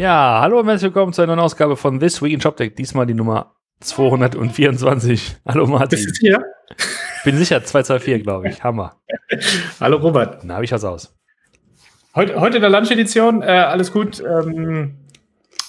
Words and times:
Ja, 0.00 0.40
hallo 0.40 0.60
und 0.60 0.66
herzlich 0.66 0.94
willkommen 0.94 1.12
zu 1.12 1.20
einer 1.20 1.36
neuen 1.36 1.44
Ausgabe 1.44 1.76
von 1.76 2.00
This 2.00 2.22
Week 2.22 2.32
in 2.32 2.40
ShopTech. 2.40 2.74
Diesmal 2.74 3.04
die 3.04 3.12
Nummer 3.12 3.54
224. 3.80 5.36
Hallo 5.46 5.66
Martin. 5.66 6.02
Bist 6.02 6.22
du 6.22 6.26
hier? 6.26 6.42
Bin 7.22 7.36
sicher, 7.36 7.62
224, 7.62 8.22
glaube 8.22 8.48
ich. 8.48 8.64
Hammer. 8.64 8.96
Hallo 9.78 9.98
Robert. 9.98 10.42
Na, 10.42 10.62
wie 10.62 10.66
schaut's 10.66 10.84
aus? 10.84 11.14
Heute, 12.14 12.40
heute 12.40 12.56
in 12.56 12.62
der 12.62 12.70
Lunch-Edition, 12.70 13.42
äh, 13.42 13.48
alles 13.48 13.92
gut. 13.92 14.20
Ähm, 14.20 14.96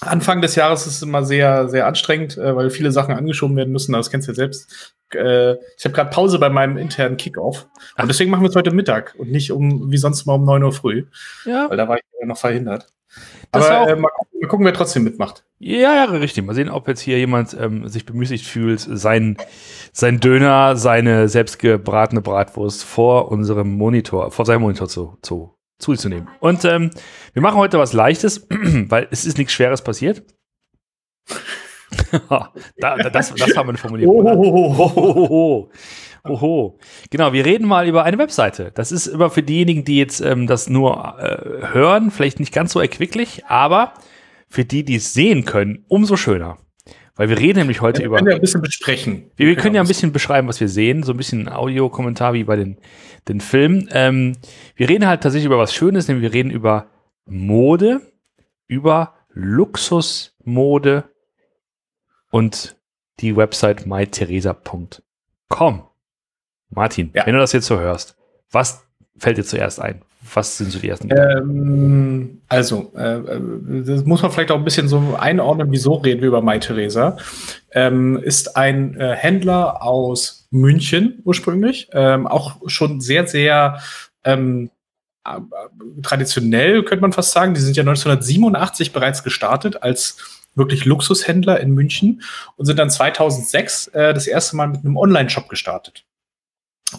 Anfang 0.00 0.40
des 0.40 0.54
Jahres 0.54 0.86
ist 0.86 0.94
es 0.94 1.02
immer 1.02 1.24
sehr, 1.24 1.68
sehr 1.68 1.86
anstrengend, 1.86 2.38
äh, 2.38 2.56
weil 2.56 2.70
viele 2.70 2.90
Sachen 2.90 3.14
angeschoben 3.14 3.54
werden 3.54 3.70
müssen. 3.70 3.92
Das 3.92 4.10
kennst 4.10 4.28
du 4.28 4.32
ja 4.32 4.36
selbst. 4.36 4.94
Äh, 5.14 5.56
ich 5.76 5.84
habe 5.84 5.94
gerade 5.94 6.08
Pause 6.08 6.38
bei 6.38 6.48
meinem 6.48 6.78
internen 6.78 7.18
Kickoff. 7.18 7.68
Und 7.98 8.08
deswegen 8.08 8.30
machen 8.30 8.44
wir 8.44 8.48
es 8.48 8.56
heute 8.56 8.70
Mittag 8.70 9.14
und 9.18 9.30
nicht 9.30 9.52
um 9.52 9.92
wie 9.92 9.98
sonst 9.98 10.24
mal 10.24 10.36
um 10.36 10.44
9 10.44 10.62
Uhr 10.62 10.72
früh. 10.72 11.04
Ja. 11.44 11.68
Weil 11.68 11.76
da 11.76 11.86
war 11.86 11.98
ich 11.98 12.02
noch 12.26 12.38
verhindert. 12.38 12.86
Das 13.52 13.68
Aber 13.68 13.90
äh, 13.90 13.96
mal, 13.96 14.08
gucken, 14.08 14.40
mal 14.40 14.48
gucken, 14.48 14.66
wer 14.66 14.72
trotzdem 14.72 15.04
mitmacht. 15.04 15.44
Ja, 15.58 15.94
ja, 15.94 16.04
richtig. 16.04 16.44
Mal 16.44 16.54
sehen, 16.54 16.70
ob 16.70 16.88
jetzt 16.88 17.00
hier 17.00 17.18
jemand 17.18 17.54
ähm, 17.58 17.86
sich 17.86 18.06
bemüßigt 18.06 18.46
fühlt, 18.46 18.80
sein, 18.80 19.36
sein 19.92 20.20
Döner, 20.20 20.76
seine 20.76 21.28
selbstgebratene 21.28 22.22
Bratwurst 22.22 22.82
vor 22.82 23.30
unserem 23.30 23.70
Monitor, 23.74 24.30
vor 24.30 24.46
seinem 24.46 24.62
Monitor 24.62 24.88
zu, 24.88 25.18
zu, 25.20 25.54
zu 25.78 25.92
sich 25.92 26.00
zu 26.00 26.08
nehmen. 26.08 26.28
Und 26.40 26.64
ähm, 26.64 26.90
wir 27.34 27.42
machen 27.42 27.58
heute 27.58 27.78
was 27.78 27.92
Leichtes, 27.92 28.46
weil 28.50 29.06
es 29.10 29.26
ist 29.26 29.36
nichts 29.36 29.52
Schweres 29.52 29.82
passiert. 29.82 30.24
da, 32.30 32.52
da, 32.78 32.96
das, 33.10 33.34
das 33.34 33.54
war 33.54 33.64
meine 33.64 33.76
Formulierung. 33.76 34.16
oder? 34.16 34.34
Oho. 34.34 35.70
Oho. 36.24 36.78
Genau, 37.10 37.32
wir 37.32 37.44
reden 37.44 37.66
mal 37.66 37.88
über 37.88 38.04
eine 38.04 38.18
Webseite. 38.18 38.70
Das 38.74 38.92
ist 38.92 39.06
immer 39.08 39.30
für 39.30 39.42
diejenigen, 39.42 39.84
die 39.84 39.98
jetzt 39.98 40.20
ähm, 40.20 40.46
das 40.46 40.68
nur 40.68 41.18
äh, 41.18 41.72
hören, 41.72 42.10
vielleicht 42.10 42.38
nicht 42.38 42.52
ganz 42.52 42.72
so 42.72 42.80
erquicklich, 42.80 43.44
aber 43.46 43.94
für 44.48 44.64
die, 44.64 44.84
die 44.84 44.96
es 44.96 45.14
sehen 45.14 45.44
können, 45.44 45.84
umso 45.88 46.16
schöner. 46.16 46.58
Weil 47.14 47.28
wir 47.28 47.38
reden 47.38 47.58
nämlich 47.58 47.80
heute 47.80 48.00
Wir 48.00 48.06
über. 48.06 48.16
können 48.16 48.30
ja 48.30 48.36
ein 48.36 48.40
bisschen 48.40 48.62
besprechen. 48.62 49.30
Wir, 49.36 49.46
wir 49.46 49.56
können 49.56 49.74
ja 49.74 49.80
ein 49.82 49.88
bisschen 49.88 50.12
beschreiben, 50.12 50.48
was 50.48 50.60
wir 50.60 50.68
sehen, 50.68 51.02
so 51.02 51.12
ein 51.12 51.16
bisschen 51.16 51.48
Audiokommentar 51.48 52.32
wie 52.32 52.44
bei 52.44 52.56
den, 52.56 52.78
den 53.28 53.40
Filmen. 53.40 53.88
Ähm, 53.92 54.36
wir 54.76 54.88
reden 54.88 55.06
halt 55.06 55.22
tatsächlich 55.22 55.46
über 55.46 55.58
was 55.58 55.74
Schönes, 55.74 56.08
nämlich 56.08 56.22
wir 56.22 56.32
reden 56.32 56.50
über 56.50 56.86
Mode, 57.26 58.00
über 58.66 59.14
Luxusmode 59.30 61.04
und 62.30 62.76
die 63.20 63.36
Website 63.36 63.86
mytheresa.com. 63.86 65.82
Martin, 66.74 67.10
Ja. 67.14 67.26
wenn 67.26 67.34
du 67.34 67.40
das 67.40 67.52
jetzt 67.52 67.66
so 67.66 67.78
hörst, 67.78 68.16
was 68.50 68.82
fällt 69.18 69.38
dir 69.38 69.44
zuerst 69.44 69.80
ein? 69.80 70.02
Was 70.34 70.56
sind 70.56 70.70
so 70.70 70.78
die 70.78 70.88
ersten? 70.88 71.10
Ähm, 71.10 72.42
also, 72.48 72.92
äh, 72.96 73.16
äh, 73.16 73.40
das 73.84 74.04
muss 74.04 74.22
man 74.22 74.30
vielleicht 74.30 74.52
auch 74.52 74.56
ein 74.56 74.64
bisschen 74.64 74.86
so 74.86 75.16
einordnen, 75.18 75.72
wieso 75.72 75.94
reden 75.94 76.20
wir 76.20 76.28
über 76.28 76.42
MyTheresa. 76.42 77.16
Ähm, 77.72 78.18
ist 78.22 78.56
ein 78.56 78.98
äh, 79.00 79.16
Händler 79.16 79.82
aus 79.82 80.46
München 80.50 81.20
ursprünglich, 81.24 81.88
ähm, 81.92 82.26
auch 82.28 82.56
schon 82.66 83.00
sehr, 83.00 83.26
sehr 83.26 83.80
ähm, 84.24 84.70
äh, 85.24 85.40
traditionell, 86.02 86.84
könnte 86.84 87.02
man 87.02 87.12
fast 87.12 87.32
sagen. 87.32 87.54
Die 87.54 87.60
sind 87.60 87.76
ja 87.76 87.82
1987 87.82 88.92
bereits 88.92 89.24
gestartet 89.24 89.82
als 89.82 90.18
wirklich 90.54 90.84
Luxushändler 90.84 91.58
in 91.60 91.72
München 91.72 92.22
und 92.56 92.66
sind 92.66 92.78
dann 92.78 92.90
2006 92.90 93.88
äh, 93.88 94.14
das 94.14 94.26
erste 94.28 94.54
Mal 94.56 94.68
mit 94.68 94.84
einem 94.84 94.96
Online-Shop 94.96 95.48
gestartet 95.48 96.04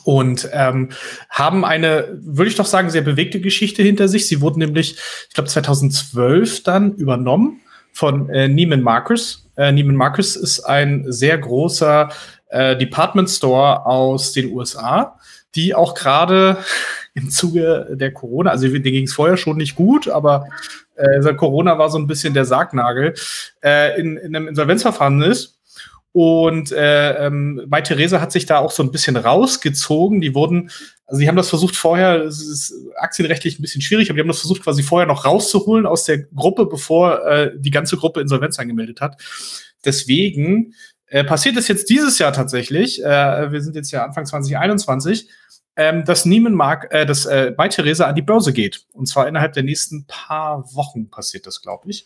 und 0.03 0.49
ähm, 0.51 0.89
haben 1.29 1.65
eine, 1.65 2.17
würde 2.21 2.49
ich 2.49 2.55
doch 2.55 2.65
sagen, 2.65 2.89
sehr 2.89 3.01
bewegte 3.01 3.39
Geschichte 3.39 3.83
hinter 3.83 4.07
sich. 4.07 4.27
Sie 4.27 4.41
wurden 4.41 4.59
nämlich, 4.59 4.97
ich 5.27 5.33
glaube, 5.33 5.49
2012 5.49 6.63
dann 6.63 6.93
übernommen 6.95 7.61
von 7.91 8.29
äh, 8.29 8.47
Neiman 8.47 8.81
Marcus. 8.81 9.47
Äh, 9.55 9.71
Neiman 9.71 9.95
Marcus 9.95 10.35
ist 10.35 10.61
ein 10.61 11.05
sehr 11.07 11.37
großer 11.37 12.09
äh, 12.49 12.75
Department 12.77 13.29
Store 13.29 13.85
aus 13.85 14.33
den 14.33 14.51
USA, 14.51 15.19
die 15.55 15.75
auch 15.75 15.93
gerade 15.93 16.57
im 17.13 17.29
Zuge 17.29 17.87
der 17.91 18.11
Corona, 18.11 18.49
also 18.49 18.67
denen 18.67 18.83
ging 18.83 19.05
es 19.05 19.13
vorher 19.13 19.37
schon 19.37 19.57
nicht 19.57 19.75
gut, 19.75 20.07
aber 20.07 20.47
äh, 20.95 21.33
Corona 21.35 21.77
war 21.77 21.89
so 21.89 21.97
ein 21.97 22.07
bisschen 22.07 22.33
der 22.33 22.45
Sargnagel, 22.45 23.13
äh, 23.63 23.99
in, 23.99 24.17
in 24.17 24.35
einem 24.35 24.47
Insolvenzverfahren 24.47 25.21
ist. 25.21 25.59
Und 26.13 26.71
äh, 26.71 27.25
ähm, 27.25 27.63
Mai 27.67 27.81
Theresa 27.81 28.21
hat 28.21 28.31
sich 28.31 28.45
da 28.45 28.59
auch 28.59 28.69
so 28.69 28.83
ein 28.83 28.91
bisschen 28.91 29.17
rausgezogen. 29.17 30.21
Die 30.21 30.35
wurden, 30.35 30.69
also 31.07 31.19
die 31.19 31.27
haben 31.27 31.35
das 31.35 31.49
versucht 31.49 31.75
vorher, 31.75 32.21
es 32.21 32.39
ist 32.39 32.73
aktienrechtlich 32.97 33.57
ein 33.57 33.63
bisschen 33.63 33.81
schwierig, 33.81 34.09
aber 34.09 34.17
die 34.17 34.21
haben 34.21 34.27
das 34.27 34.39
versucht 34.39 34.61
quasi 34.61 34.83
vorher 34.83 35.07
noch 35.07 35.25
rauszuholen 35.25 35.87
aus 35.87 36.05
der 36.05 36.19
Gruppe, 36.19 36.67
bevor 36.67 37.25
äh, 37.25 37.51
die 37.57 37.71
ganze 37.71 37.97
Gruppe 37.97 38.21
Insolvenz 38.21 38.59
angemeldet 38.59 39.01
hat. 39.01 39.19
Deswegen 39.83 40.75
äh, 41.07 41.23
passiert 41.23 41.57
es 41.57 41.67
jetzt 41.67 41.89
dieses 41.89 42.19
Jahr 42.19 42.31
tatsächlich, 42.31 43.03
äh, 43.03 43.51
wir 43.51 43.61
sind 43.61 43.75
jetzt 43.75 43.89
ja 43.89 44.05
Anfang 44.05 44.27
2021, 44.27 45.29
ähm, 45.75 46.05
dass 46.05 46.25
Neiman 46.25 46.53
Mark, 46.53 46.93
äh, 46.93 47.07
dass 47.07 47.25
äh, 47.25 47.53
Mai 47.57 47.69
Theresa 47.69 48.05
an 48.05 48.13
die 48.13 48.21
Börse 48.21 48.53
geht. 48.53 48.85
Und 48.93 49.07
zwar 49.07 49.27
innerhalb 49.27 49.53
der 49.53 49.63
nächsten 49.63 50.05
paar 50.05 50.63
Wochen 50.75 51.09
passiert 51.09 51.47
das, 51.47 51.61
glaube 51.61 51.89
ich. 51.89 52.05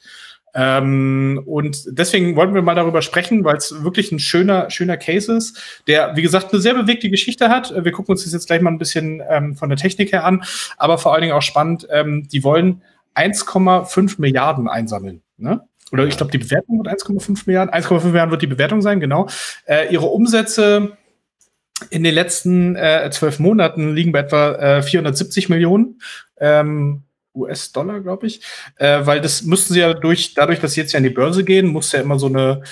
Ähm, 0.59 1.39
und 1.45 1.83
deswegen 1.87 2.35
wollten 2.35 2.55
wir 2.55 2.63
mal 2.63 2.73
darüber 2.73 3.03
sprechen, 3.03 3.43
weil 3.43 3.57
es 3.57 3.83
wirklich 3.83 4.11
ein 4.11 4.17
schöner, 4.17 4.71
schöner 4.71 4.97
Case 4.97 5.31
ist, 5.31 5.81
der, 5.85 6.15
wie 6.15 6.23
gesagt, 6.23 6.51
eine 6.51 6.59
sehr 6.59 6.73
bewegte 6.73 7.11
Geschichte 7.11 7.49
hat. 7.49 7.71
Wir 7.83 7.91
gucken 7.91 8.13
uns 8.13 8.23
das 8.23 8.33
jetzt 8.33 8.47
gleich 8.47 8.61
mal 8.61 8.71
ein 8.71 8.79
bisschen 8.79 9.21
ähm, 9.29 9.55
von 9.55 9.69
der 9.69 9.77
Technik 9.77 10.11
her 10.11 10.25
an, 10.25 10.43
aber 10.77 10.97
vor 10.97 11.13
allen 11.13 11.21
Dingen 11.21 11.33
auch 11.33 11.43
spannend, 11.43 11.87
ähm, 11.91 12.27
die 12.27 12.43
wollen 12.43 12.81
1,5 13.13 14.15
Milliarden 14.19 14.67
einsammeln. 14.67 15.21
Ne? 15.37 15.61
Oder 15.91 16.07
ich 16.07 16.17
glaube, 16.17 16.31
die 16.31 16.39
Bewertung 16.39 16.83
wird 16.83 16.87
1,5 16.87 17.43
Milliarden. 17.45 17.73
1,5 17.73 18.05
Milliarden 18.05 18.31
wird 18.31 18.41
die 18.41 18.47
Bewertung 18.47 18.81
sein, 18.81 18.99
genau. 18.99 19.27
Äh, 19.65 19.93
ihre 19.93 20.07
Umsätze 20.07 20.97
in 21.91 22.03
den 22.03 22.15
letzten 22.15 22.75
äh, 22.75 23.09
zwölf 23.11 23.37
Monaten 23.37 23.93
liegen 23.93 24.11
bei 24.11 24.19
etwa 24.19 24.53
äh, 24.53 24.81
470 24.81 25.49
Millionen. 25.49 26.01
Ähm, 26.39 27.03
US-Dollar, 27.37 28.01
glaube 28.01 28.27
ich, 28.27 28.41
äh, 28.77 29.05
weil 29.05 29.21
das 29.21 29.43
müssten 29.43 29.73
sie 29.73 29.81
ja 29.81 29.93
durch, 29.93 30.33
dadurch, 30.33 30.59
dass 30.59 30.73
sie 30.73 30.81
jetzt 30.81 30.93
ja 30.93 30.97
an 30.97 31.03
die 31.03 31.09
Börse 31.09 31.43
gehen, 31.43 31.67
muss 31.67 31.91
ja 31.91 32.01
immer 32.01 32.19
so 32.19 32.27
eine, 32.27 32.63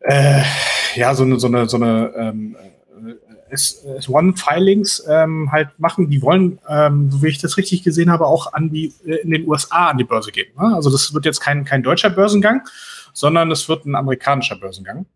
äh, 0.00 0.42
ja, 0.94 1.14
so 1.14 1.24
eine, 1.24 1.38
so 1.38 1.46
eine, 1.46 1.68
so 1.68 1.76
eine 1.76 2.12
ähm, 2.16 2.56
äh, 3.50 3.54
S1-Filings 3.54 5.04
ähm, 5.08 5.50
halt 5.52 5.68
machen. 5.78 6.08
Die 6.08 6.22
wollen, 6.22 6.58
ähm, 6.68 7.10
so 7.10 7.22
wie 7.22 7.28
ich 7.28 7.38
das 7.38 7.56
richtig 7.56 7.82
gesehen 7.82 8.10
habe, 8.10 8.26
auch 8.26 8.52
an 8.52 8.70
die, 8.70 8.92
äh, 9.04 9.16
in 9.16 9.30
den 9.30 9.46
USA 9.46 9.88
an 9.90 9.98
die 9.98 10.04
Börse 10.04 10.32
gehen. 10.32 10.52
Ne? 10.58 10.74
Also 10.74 10.90
das 10.90 11.12
wird 11.12 11.24
jetzt 11.24 11.40
kein, 11.40 11.64
kein 11.64 11.82
deutscher 11.82 12.10
Börsengang, 12.10 12.62
sondern 13.12 13.50
es 13.50 13.68
wird 13.68 13.84
ein 13.86 13.94
amerikanischer 13.94 14.56
Börsengang. 14.56 15.06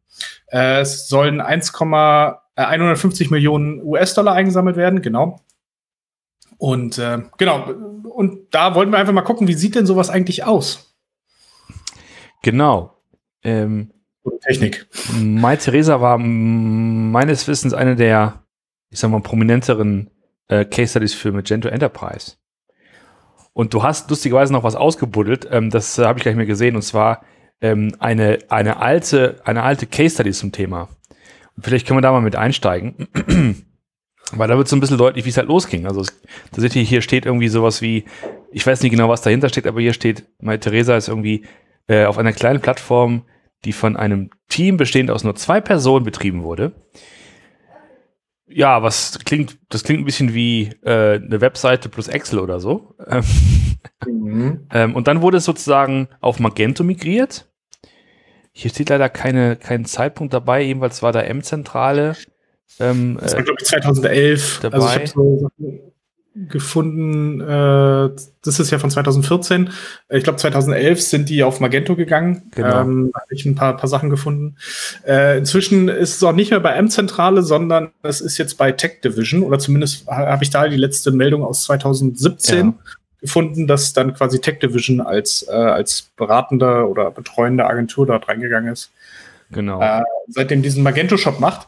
Äh, 0.48 0.80
es 0.80 1.08
sollen 1.08 1.40
1, 1.40 1.72
äh, 1.80 2.62
150 2.62 3.30
Millionen 3.30 3.82
US-Dollar 3.82 4.34
eingesammelt 4.34 4.76
werden, 4.76 5.02
genau. 5.02 5.40
Und 6.58 6.98
äh, 6.98 7.22
genau, 7.38 7.70
und 8.04 8.54
da 8.54 8.74
wollten 8.74 8.92
wir 8.92 8.98
einfach 8.98 9.12
mal 9.12 9.22
gucken, 9.22 9.48
wie 9.48 9.54
sieht 9.54 9.74
denn 9.74 9.86
sowas 9.86 10.10
eigentlich 10.10 10.44
aus? 10.44 10.96
Genau. 12.42 12.96
Ähm, 13.42 13.92
Technik. 14.46 14.86
Mai 15.20 15.56
Theresa 15.56 16.00
war 16.00 16.18
meines 16.18 17.46
Wissens 17.46 17.74
eine 17.74 17.96
der, 17.96 18.44
ich 18.90 18.98
sag 18.98 19.10
mal, 19.10 19.20
prominenteren 19.20 20.10
äh, 20.48 20.64
Case 20.64 20.90
Studies 20.90 21.14
für 21.14 21.32
Magento 21.32 21.68
Enterprise. 21.68 22.36
Und 23.52 23.72
du 23.72 23.82
hast 23.82 24.10
lustigerweise 24.10 24.52
noch 24.52 24.64
was 24.64 24.74
ausgebuddelt, 24.74 25.48
ähm, 25.50 25.70
das 25.70 25.98
äh, 25.98 26.04
habe 26.04 26.18
ich 26.18 26.22
gleich 26.22 26.36
mal 26.36 26.46
gesehen, 26.46 26.76
und 26.76 26.82
zwar 26.82 27.22
ähm, 27.60 27.94
eine, 27.98 28.38
eine, 28.48 28.78
alte, 28.78 29.40
eine 29.44 29.62
alte 29.62 29.86
Case 29.86 30.14
Study 30.14 30.32
zum 30.32 30.52
Thema. 30.52 30.88
Und 31.56 31.64
vielleicht 31.64 31.86
können 31.86 31.96
wir 31.96 32.02
da 32.02 32.12
mal 32.12 32.20
mit 32.20 32.36
einsteigen. 32.36 33.08
Weil 34.32 34.48
da 34.48 34.56
wird 34.56 34.66
so 34.66 34.76
ein 34.76 34.80
bisschen 34.80 34.98
deutlich, 34.98 35.24
wie 35.24 35.28
es 35.28 35.36
halt 35.36 35.48
losging. 35.48 35.86
Also 35.86 36.00
es, 36.00 36.20
tatsächlich 36.50 36.88
hier 36.88 37.02
steht 37.02 37.26
irgendwie 37.26 37.48
sowas 37.48 37.80
wie, 37.80 38.04
ich 38.50 38.66
weiß 38.66 38.82
nicht 38.82 38.90
genau, 38.90 39.08
was 39.08 39.22
dahinter 39.22 39.48
steht, 39.48 39.66
aber 39.66 39.80
hier 39.80 39.92
steht, 39.92 40.24
Mai 40.40 40.56
Theresa 40.56 40.96
ist 40.96 41.08
irgendwie 41.08 41.46
äh, 41.86 42.04
auf 42.06 42.18
einer 42.18 42.32
kleinen 42.32 42.60
Plattform, 42.60 43.22
die 43.64 43.72
von 43.72 43.96
einem 43.96 44.30
Team 44.48 44.76
bestehend 44.76 45.10
aus 45.10 45.24
nur 45.24 45.36
zwei 45.36 45.60
Personen 45.60 46.04
betrieben 46.04 46.42
wurde. 46.42 46.72
Ja, 48.48 48.82
was 48.82 49.18
klingt, 49.24 49.58
das 49.68 49.82
klingt 49.82 50.02
ein 50.02 50.04
bisschen 50.04 50.32
wie 50.32 50.70
äh, 50.82 51.16
eine 51.16 51.40
Webseite 51.40 51.88
plus 51.88 52.08
Excel 52.08 52.38
oder 52.38 52.60
so. 52.60 52.94
Mhm. 54.06 54.66
ähm, 54.72 54.94
und 54.94 55.08
dann 55.08 55.22
wurde 55.22 55.38
es 55.38 55.44
sozusagen 55.44 56.08
auf 56.20 56.38
Magento 56.38 56.84
migriert. 56.84 57.48
Hier 58.52 58.70
steht 58.70 58.88
leider 58.88 59.08
keine, 59.08 59.56
kein 59.56 59.84
Zeitpunkt 59.84 60.32
dabei, 60.32 60.62
jedenfalls 60.62 61.02
war 61.02 61.12
da 61.12 61.20
M-Zentrale. 61.20 62.16
Ähm, 62.78 63.18
Das 63.20 63.32
äh, 63.32 63.36
war, 63.36 63.42
glaube 63.44 63.58
ich, 63.60 63.66
2011. 63.66 64.60
dabei. 64.62 64.74
Also 64.76 64.86
ich 64.88 64.94
habe 64.94 65.06
so 65.06 65.38
Sachen 65.40 65.80
gefunden, 66.48 67.40
äh, 67.40 68.10
das 68.44 68.60
ist 68.60 68.70
ja 68.70 68.78
von 68.78 68.90
2014. 68.90 69.70
Ich 70.10 70.22
glaube, 70.22 70.36
2011 70.38 71.00
sind 71.00 71.28
die 71.30 71.42
auf 71.42 71.60
Magento 71.60 71.96
gegangen. 71.96 72.50
Genau. 72.54 72.82
Ähm, 72.82 73.10
da 73.12 73.20
habe 73.22 73.34
ich 73.34 73.46
ein 73.46 73.54
paar, 73.54 73.76
paar 73.76 73.88
Sachen 73.88 74.10
gefunden. 74.10 74.56
Äh, 75.06 75.38
inzwischen 75.38 75.88
ist 75.88 76.16
es 76.16 76.22
auch 76.22 76.32
nicht 76.34 76.50
mehr 76.50 76.60
bei 76.60 76.72
M-Zentrale, 76.72 77.42
sondern 77.42 77.90
es 78.02 78.20
ist 78.20 78.36
jetzt 78.36 78.58
bei 78.58 78.72
Tech 78.72 79.00
Division 79.02 79.42
oder 79.42 79.58
zumindest 79.58 80.06
ha- 80.08 80.26
habe 80.26 80.44
ich 80.44 80.50
da 80.50 80.68
die 80.68 80.76
letzte 80.76 81.10
Meldung 81.10 81.42
aus 81.42 81.62
2017. 81.64 82.74
gefunden, 83.22 83.66
dass 83.66 83.94
dann 83.94 84.12
quasi 84.12 84.38
Tech 84.40 84.58
Division 84.58 85.00
als, 85.00 85.46
äh, 85.48 85.52
als 85.52 86.10
beratende 86.16 86.86
oder 86.86 87.10
betreuende 87.10 87.64
Agentur 87.66 88.06
dort 88.06 88.28
reingegangen 88.28 88.70
ist. 88.72 88.90
Genau. 89.50 89.80
Äh, 89.80 90.02
seitdem 90.28 90.60
diesen 90.62 90.82
Magento-Shop 90.82 91.40
macht. 91.40 91.66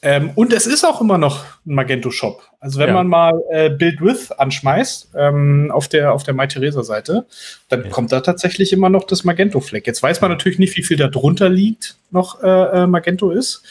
Ähm, 0.00 0.30
und 0.36 0.52
es 0.52 0.66
ist 0.66 0.84
auch 0.84 1.00
immer 1.00 1.18
noch 1.18 1.44
ein 1.66 1.74
Magento-Shop. 1.74 2.42
Also 2.60 2.78
wenn 2.78 2.88
Ja. 2.88 2.94
man 2.94 3.08
mal 3.08 3.32
äh, 3.50 3.68
Build 3.70 4.00
With 4.00 4.30
anschmeißt 4.30 5.10
ähm, 5.16 5.70
auf 5.72 5.88
der, 5.88 6.12
auf 6.12 6.22
der 6.22 6.34
MyTheresa-Seite, 6.34 7.26
dann 7.68 7.84
Ja. 7.84 7.90
kommt 7.90 8.12
da 8.12 8.20
tatsächlich 8.20 8.72
immer 8.72 8.90
noch 8.90 9.04
das 9.04 9.24
Magento-Fleck. 9.24 9.86
Jetzt 9.86 10.02
weiß 10.02 10.20
man 10.20 10.30
natürlich 10.30 10.60
nicht, 10.60 10.76
wie 10.76 10.84
viel 10.84 10.96
da 10.96 11.08
drunter 11.08 11.48
liegt, 11.48 11.96
noch 12.10 12.42
äh, 12.42 12.82
äh, 12.82 12.86
Magento 12.86 13.30
ist. 13.32 13.62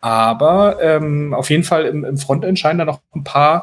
Aber 0.00 0.78
ähm, 0.82 1.34
auf 1.34 1.50
jeden 1.50 1.62
Fall 1.64 1.84
im, 1.86 2.04
im 2.04 2.16
Frontend 2.18 2.58
scheinen 2.58 2.78
da 2.80 2.84
noch 2.84 3.00
ein 3.14 3.22
paar 3.22 3.62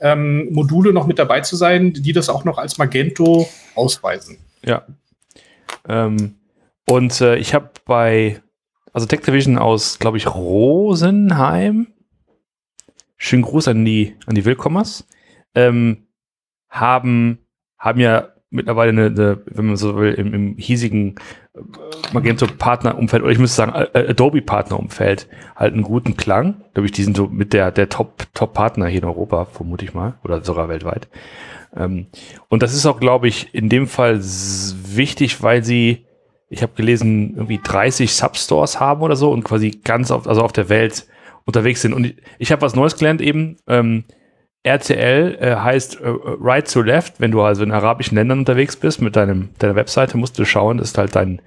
ähm, 0.00 0.52
Module 0.52 0.92
noch 0.92 1.06
mit 1.06 1.18
dabei 1.18 1.40
zu 1.40 1.56
sein, 1.56 1.92
die 1.92 2.12
das 2.12 2.28
auch 2.28 2.44
noch 2.44 2.58
als 2.58 2.78
Magento 2.78 3.48
ausweisen. 3.74 4.38
Ja. 4.64 4.82
Ähm, 5.88 6.34
und 6.88 7.20
äh, 7.20 7.36
ich 7.36 7.52
habe 7.54 7.70
bei, 7.84 8.40
also 8.98 9.06
Tech 9.06 9.20
Division 9.20 9.58
aus, 9.58 10.00
glaube 10.00 10.16
ich, 10.16 10.26
Rosenheim, 10.26 11.86
schönen 13.16 13.42
Gruß 13.42 13.68
an 13.68 13.84
die, 13.84 14.16
an 14.26 14.34
die 14.34 14.44
Willkommers, 14.44 15.06
ähm, 15.54 16.08
haben, 16.68 17.38
haben 17.78 18.00
ja 18.00 18.30
mittlerweile 18.50 18.90
eine, 18.90 19.06
eine, 19.06 19.42
wenn 19.46 19.66
man 19.66 19.76
so 19.76 19.96
will, 19.96 20.14
im, 20.14 20.34
im 20.34 20.56
hiesigen 20.56 21.14
äh, 21.54 21.60
Magento-Partner-Umfeld, 22.12 23.22
oder 23.22 23.30
ich 23.30 23.38
müsste 23.38 23.58
sagen, 23.58 23.72
Adobe-Partner-Umfeld, 23.72 25.28
halt 25.54 25.74
einen 25.74 25.82
guten 25.82 26.16
Klang. 26.16 26.64
Glaube 26.74 26.86
ich, 26.86 26.92
die 26.92 27.04
sind 27.04 27.16
so 27.16 27.28
mit 27.28 27.52
der, 27.52 27.70
der 27.70 27.88
Top, 27.88 28.24
Top-Partner 28.34 28.88
hier 28.88 29.02
in 29.02 29.08
Europa, 29.08 29.44
vermute 29.44 29.84
ich 29.84 29.94
mal, 29.94 30.18
oder 30.24 30.42
sogar 30.42 30.68
weltweit. 30.68 31.08
Ähm, 31.76 32.08
und 32.48 32.64
das 32.64 32.74
ist 32.74 32.84
auch, 32.84 32.98
glaube 32.98 33.28
ich, 33.28 33.54
in 33.54 33.68
dem 33.68 33.86
Fall 33.86 34.18
wichtig, 34.20 35.40
weil 35.40 35.62
sie, 35.62 36.07
ich 36.50 36.62
habe 36.62 36.72
gelesen, 36.74 37.34
irgendwie 37.36 37.60
30 37.62 38.12
Substores 38.12 38.80
haben 38.80 39.02
oder 39.02 39.16
so 39.16 39.30
und 39.30 39.44
quasi 39.44 39.70
ganz 39.84 40.10
auf, 40.10 40.26
also 40.26 40.42
auf 40.42 40.52
der 40.52 40.68
Welt 40.68 41.06
unterwegs 41.44 41.82
sind. 41.82 41.92
Und 41.92 42.04
ich, 42.04 42.16
ich 42.38 42.52
habe 42.52 42.62
was 42.62 42.74
Neues 42.74 42.96
gelernt 42.96 43.20
eben. 43.20 43.56
Ähm, 43.66 44.04
RTL 44.64 45.38
äh, 45.40 45.56
heißt 45.56 46.00
äh, 46.00 46.04
Right 46.04 46.70
to 46.70 46.82
Left. 46.82 47.20
Wenn 47.20 47.30
du 47.30 47.40
also 47.42 47.62
in 47.62 47.70
arabischen 47.70 48.16
Ländern 48.16 48.40
unterwegs 48.40 48.76
bist 48.76 49.00
mit 49.00 49.16
deinem, 49.16 49.50
deiner 49.58 49.76
Webseite, 49.76 50.18
musst 50.18 50.38
du 50.38 50.44
schauen, 50.44 50.78
dass 50.78 50.96
halt 50.98 51.14
dein, 51.14 51.40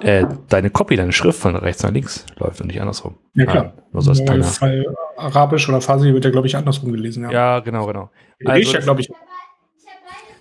äh, 0.00 0.26
deine 0.48 0.70
Copy, 0.70 0.96
deine 0.96 1.12
Schrift 1.12 1.38
von 1.38 1.54
rechts 1.56 1.82
nach 1.82 1.92
links 1.92 2.26
läuft 2.38 2.60
und 2.60 2.66
nicht 2.68 2.80
andersrum. 2.80 3.16
Ja, 3.34 3.46
klar. 3.46 3.74
Ah, 3.76 3.82
nur 3.92 4.02
so 4.02 4.12
kleiner- 4.24 4.44
Fall 4.44 4.84
Arabisch 5.16 5.68
oder 5.68 5.80
Farsi 5.80 6.12
wird 6.12 6.24
ja, 6.24 6.30
glaube 6.30 6.46
ich, 6.48 6.56
andersrum 6.56 6.92
gelesen. 6.92 7.22
Ja, 7.24 7.30
Ja, 7.30 7.60
genau, 7.60 7.86
genau. 7.86 8.10
ja 8.40 8.50
also- 8.52 8.78
glaube 8.78 9.00
ich. 9.00 9.10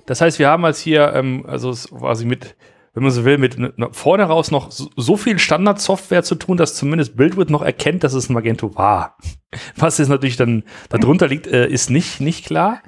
Das 0.06 0.20
heißt, 0.20 0.40
wir 0.40 0.50
haben 0.50 0.66
als 0.66 0.80
hier, 0.80 1.14
ähm, 1.14 1.46
also 1.48 1.72
quasi 1.98 2.26
mit, 2.26 2.56
wenn 2.94 3.04
man 3.04 3.12
so 3.12 3.26
will, 3.26 3.38
mit 3.38 3.58
ne- 3.58 3.74
vorne 3.92 4.24
raus 4.24 4.52
noch 4.52 4.72
so, 4.72 5.18
viel 5.18 5.40
Standardsoftware 5.40 6.24
zu 6.24 6.36
tun, 6.36 6.58
dass 6.58 6.76
zumindest 6.76 7.16
BuildWith 7.18 7.50
noch 7.50 7.62
erkennt, 7.64 8.04
dass 8.04 8.14
es 8.14 8.30
ein 8.30 8.34
Magento 8.34 8.76
war. 8.76 9.18
Was 9.76 9.98
jetzt 9.98 10.10
natürlich 10.10 10.38
dann 10.38 10.64
darunter 10.90 11.28
liegt, 11.28 11.48
äh, 11.48 11.68
ist 11.68 11.90
nicht, 11.90 12.22
nicht 12.22 12.46
klar. 12.46 12.82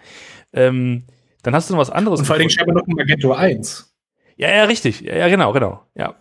Ähm, 0.54 1.06
dann 1.44 1.54
hast 1.56 1.70
du 1.70 1.74
noch 1.74 1.82
was 1.82 1.90
anderes. 1.92 2.20
Und 2.20 2.26
vor 2.26 2.34
allen 2.34 2.40
Dingen 2.40 2.50
gefunden. 2.50 2.70
scheinbar 2.72 2.82
noch 2.84 2.88
ein 2.88 2.96
Magento 2.96 3.34
1. 3.34 3.94
Ja, 4.38 4.50
ja, 4.50 4.64
richtig. 4.64 5.02
Ja, 5.02 5.16
ja, 5.16 5.28
genau, 5.28 5.54
genau. 5.54 5.82
Ja, 5.96 6.16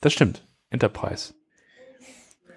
das 0.00 0.12
stimmt. 0.14 0.46
Enterprise. 0.70 1.34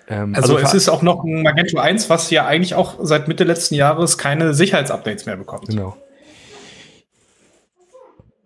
Ähm, 0.08 0.34
Also, 0.36 0.58
es 0.58 0.70
ver- 0.72 0.78
ist 0.78 0.88
auch 0.90 1.02
noch 1.02 1.24
ein 1.26 1.42
Magento 1.44 1.80
1, 1.80 2.10
was 2.10 2.30
ja 2.32 2.46
eigentlich 2.46 2.76
auch 2.76 2.96
seit 3.02 3.28
Mitte 3.28 3.44
letzten 3.44 3.76
Jahres 3.76 4.18
keine 4.18 4.54
Sicherheitsupdates 4.54 5.26
mehr 5.26 5.36
bekommt. 5.36 5.68
Genau. 5.68 5.98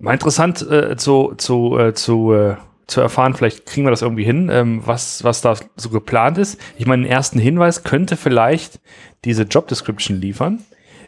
Mal 0.02 0.14
interessant 0.14 0.62
äh, 0.64 0.98
zu, 0.98 1.36
zu, 1.38 1.78
äh, 1.78 1.94
zu, 1.94 2.34
äh, 2.34 2.56
zu 2.88 3.02
erfahren, 3.02 3.36
vielleicht 3.36 3.68
kriegen 3.68 3.86
wir 3.86 3.92
das 3.92 4.02
irgendwie 4.02 4.24
hin, 4.24 4.50
ähm, 4.52 4.82
was, 4.84 5.24
was 5.24 5.42
da 5.42 5.56
so 5.76 5.90
geplant 5.90 6.40
ist. 6.40 6.60
Ich 6.78 6.88
meine, 6.88 7.04
einen 7.04 7.12
ersten 7.12 7.38
Hinweis 7.38 7.84
könnte 7.84 8.18
vielleicht 8.18 8.82
diese 9.26 9.44
Job 9.44 9.68
Description 9.68 10.20
liefern. 10.20 10.60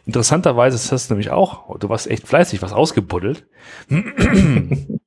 Interessanterweise 0.06 0.76
ist 0.76 0.92
das 0.92 1.10
nämlich 1.10 1.30
auch, 1.30 1.76
du 1.78 1.88
warst 1.88 2.06
echt 2.08 2.28
fleißig, 2.28 2.62
was 2.62 2.72
ausgebuddelt. 2.72 3.44
Und 3.90 5.00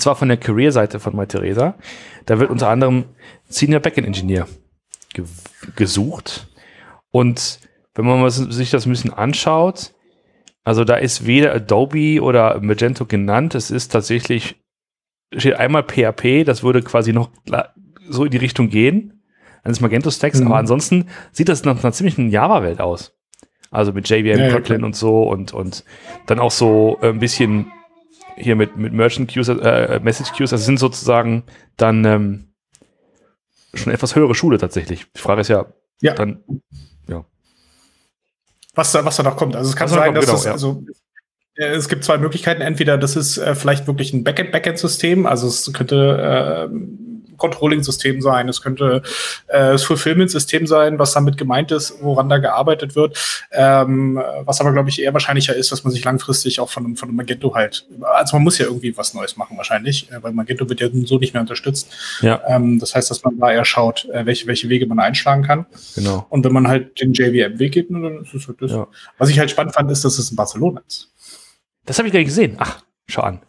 zwar 0.00 0.16
von 0.16 0.26
der 0.26 0.38
Career-Seite 0.38 0.98
von 0.98 1.14
MyTheresa. 1.14 1.76
Da 2.24 2.40
wird 2.40 2.50
unter 2.50 2.70
anderem 2.70 3.04
Senior 3.48 3.80
Backend 3.80 4.08
Engineer 4.08 4.48
ge 5.14 5.24
gesucht. 5.76 6.48
Und 7.12 7.60
wenn 7.94 8.04
man 8.04 8.28
sich 8.30 8.70
das 8.70 8.84
ein 8.84 8.90
bisschen 8.90 9.12
anschaut, 9.12 9.92
also 10.66 10.82
da 10.84 10.96
ist 10.96 11.26
weder 11.26 11.54
Adobe 11.54 12.20
oder 12.20 12.60
Magento 12.60 13.06
genannt. 13.06 13.54
Es 13.54 13.70
ist 13.70 13.92
tatsächlich, 13.92 14.56
steht 15.36 15.54
einmal 15.54 15.84
PHP, 15.84 16.44
das 16.44 16.62
würde 16.64 16.82
quasi 16.82 17.12
noch 17.12 17.30
so 18.08 18.24
in 18.24 18.30
die 18.32 18.36
Richtung 18.36 18.68
gehen, 18.68 19.22
eines 19.62 19.80
Magento-Stacks, 19.80 20.40
Mhm. 20.40 20.46
aber 20.48 20.56
ansonsten 20.56 21.06
sieht 21.32 21.48
das 21.48 21.64
nach 21.64 21.82
einer 21.82 21.92
ziemlichen 21.92 22.30
Java-Welt 22.30 22.80
aus. 22.80 23.16
Also 23.70 23.92
mit 23.92 24.08
JVM, 24.08 24.26
Ja, 24.40 24.46
ja, 24.48 24.52
Kotlin 24.52 24.78
klar. 24.78 24.86
und 24.86 24.96
so 24.96 25.22
und, 25.22 25.52
und 25.54 25.84
dann 26.26 26.38
auch 26.40 26.50
so 26.50 26.98
äh, 27.00 27.10
ein 27.10 27.18
bisschen 27.20 27.70
hier 28.36 28.56
mit, 28.56 28.76
mit 28.76 28.92
Merchant 28.92 29.32
Queues, 29.32 29.48
äh, 29.48 30.00
Message 30.02 30.32
Queues, 30.36 30.50
das 30.50 30.64
sind 30.66 30.78
sozusagen 30.78 31.44
dann 31.76 32.04
ähm, 32.04 32.48
schon 33.74 33.92
etwas 33.92 34.14
höhere 34.16 34.34
Schule 34.34 34.58
tatsächlich. 34.58 35.06
Die 35.16 35.20
Frage 35.20 35.40
ist 35.42 35.48
ja, 35.48 35.66
Ja. 36.00 36.14
dann, 36.14 36.42
Was 38.76 38.92
da, 38.92 39.04
was 39.04 39.16
da 39.16 39.24
noch 39.24 39.36
kommt. 39.36 39.56
Also, 39.56 39.70
es 39.70 39.76
kann 39.76 39.88
sein, 39.88 40.14
kommt, 40.14 40.18
dass 40.18 40.26
genau, 40.26 40.36
das, 40.36 40.44
ja. 40.44 40.52
also, 40.52 40.84
es 41.56 41.88
gibt 41.88 42.04
zwei 42.04 42.18
Möglichkeiten. 42.18 42.60
Entweder 42.60 42.98
das 42.98 43.16
ist 43.16 43.38
äh, 43.38 43.54
vielleicht 43.54 43.86
wirklich 43.86 44.12
ein 44.12 44.22
Backend-Backend-System, 44.22 45.26
also 45.26 45.48
es 45.48 45.72
könnte 45.72 46.68
äh, 46.70 46.76
Controlling-System 47.36 48.20
sein, 48.22 48.48
es 48.48 48.62
könnte 48.62 49.02
äh, 49.48 49.72
das 49.72 49.84
Fulfillment-System 49.84 50.66
sein, 50.66 50.98
was 50.98 51.12
damit 51.12 51.36
gemeint 51.36 51.70
ist, 51.72 51.94
woran 52.00 52.28
da 52.28 52.38
gearbeitet 52.38 52.96
wird. 52.96 53.18
Ähm, 53.52 54.20
was 54.44 54.60
aber, 54.60 54.72
glaube 54.72 54.88
ich, 54.88 55.00
eher 55.02 55.12
wahrscheinlicher 55.12 55.54
ist, 55.54 55.72
dass 55.72 55.84
man 55.84 55.92
sich 55.92 56.04
langfristig 56.04 56.60
auch 56.60 56.70
von, 56.70 56.84
einem- 56.84 56.96
von 56.96 57.14
Magento 57.14 57.54
halt, 57.54 57.86
also 58.02 58.36
man 58.36 58.44
muss 58.44 58.58
ja 58.58 58.66
irgendwie 58.66 58.96
was 58.96 59.14
Neues 59.14 59.36
machen 59.36 59.56
wahrscheinlich, 59.56 60.10
äh, 60.10 60.22
weil 60.22 60.32
Magento 60.32 60.68
wird 60.68 60.80
ja 60.80 60.88
so 61.04 61.18
nicht 61.18 61.34
mehr 61.34 61.40
unterstützt. 61.40 61.88
ja, 62.20 62.40
Ähm, 62.46 62.78
das 62.78 62.94
heißt, 62.94 63.10
dass 63.10 63.22
man 63.24 63.38
da 63.38 63.50
eher 63.52 63.64
schaut, 63.64 64.06
äh, 64.06 64.26
welche, 64.26 64.46
welche 64.46 64.68
Wege 64.68 64.86
man 64.86 64.98
einschlagen 65.00 65.42
kann. 65.42 65.66
genau. 65.94 66.26
Und 66.28 66.44
wenn 66.44 66.52
man 66.52 66.68
halt 66.68 67.00
den 67.00 67.12
JVM-Weg 67.12 67.72
geht, 67.72 67.90
nur 67.90 68.02
dann 68.02 68.22
ist 68.22 68.34
es 68.34 68.46
halt 68.48 68.60
das. 68.62 68.70
Ja. 68.72 68.86
Was 69.18 69.28
ich 69.28 69.38
halt 69.38 69.50
spannend 69.50 69.74
fand, 69.74 69.90
ist, 69.90 70.04
dass 70.04 70.18
es 70.18 70.30
in 70.30 70.36
Barcelona 70.36 70.82
ist. 70.86 71.10
Das 71.84 71.98
habe 71.98 72.08
ich 72.08 72.12
gar 72.12 72.18
nicht 72.18 72.28
gesehen. 72.28 72.56
Ach, 72.58 72.82
schau 73.06 73.22
an. 73.22 73.40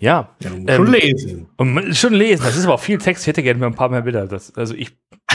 Ja, 0.00 0.30
Ja, 0.42 0.50
Ähm, 0.50 0.66
schon 0.76 0.86
lesen. 0.92 1.46
und 1.56 1.96
schon 1.96 2.14
lesen. 2.14 2.42
Das 2.44 2.56
ist 2.56 2.64
aber 2.64 2.74
auch 2.74 2.80
viel 2.80 2.98
Text. 2.98 3.22
Ich 3.24 3.28
hätte 3.28 3.42
gerne 3.42 3.64
ein 3.64 3.74
paar 3.74 3.90
mehr 3.90 4.02
Bilder. 4.02 4.26
Das, 4.26 4.52
also 4.56 4.74
ich. 4.74 4.96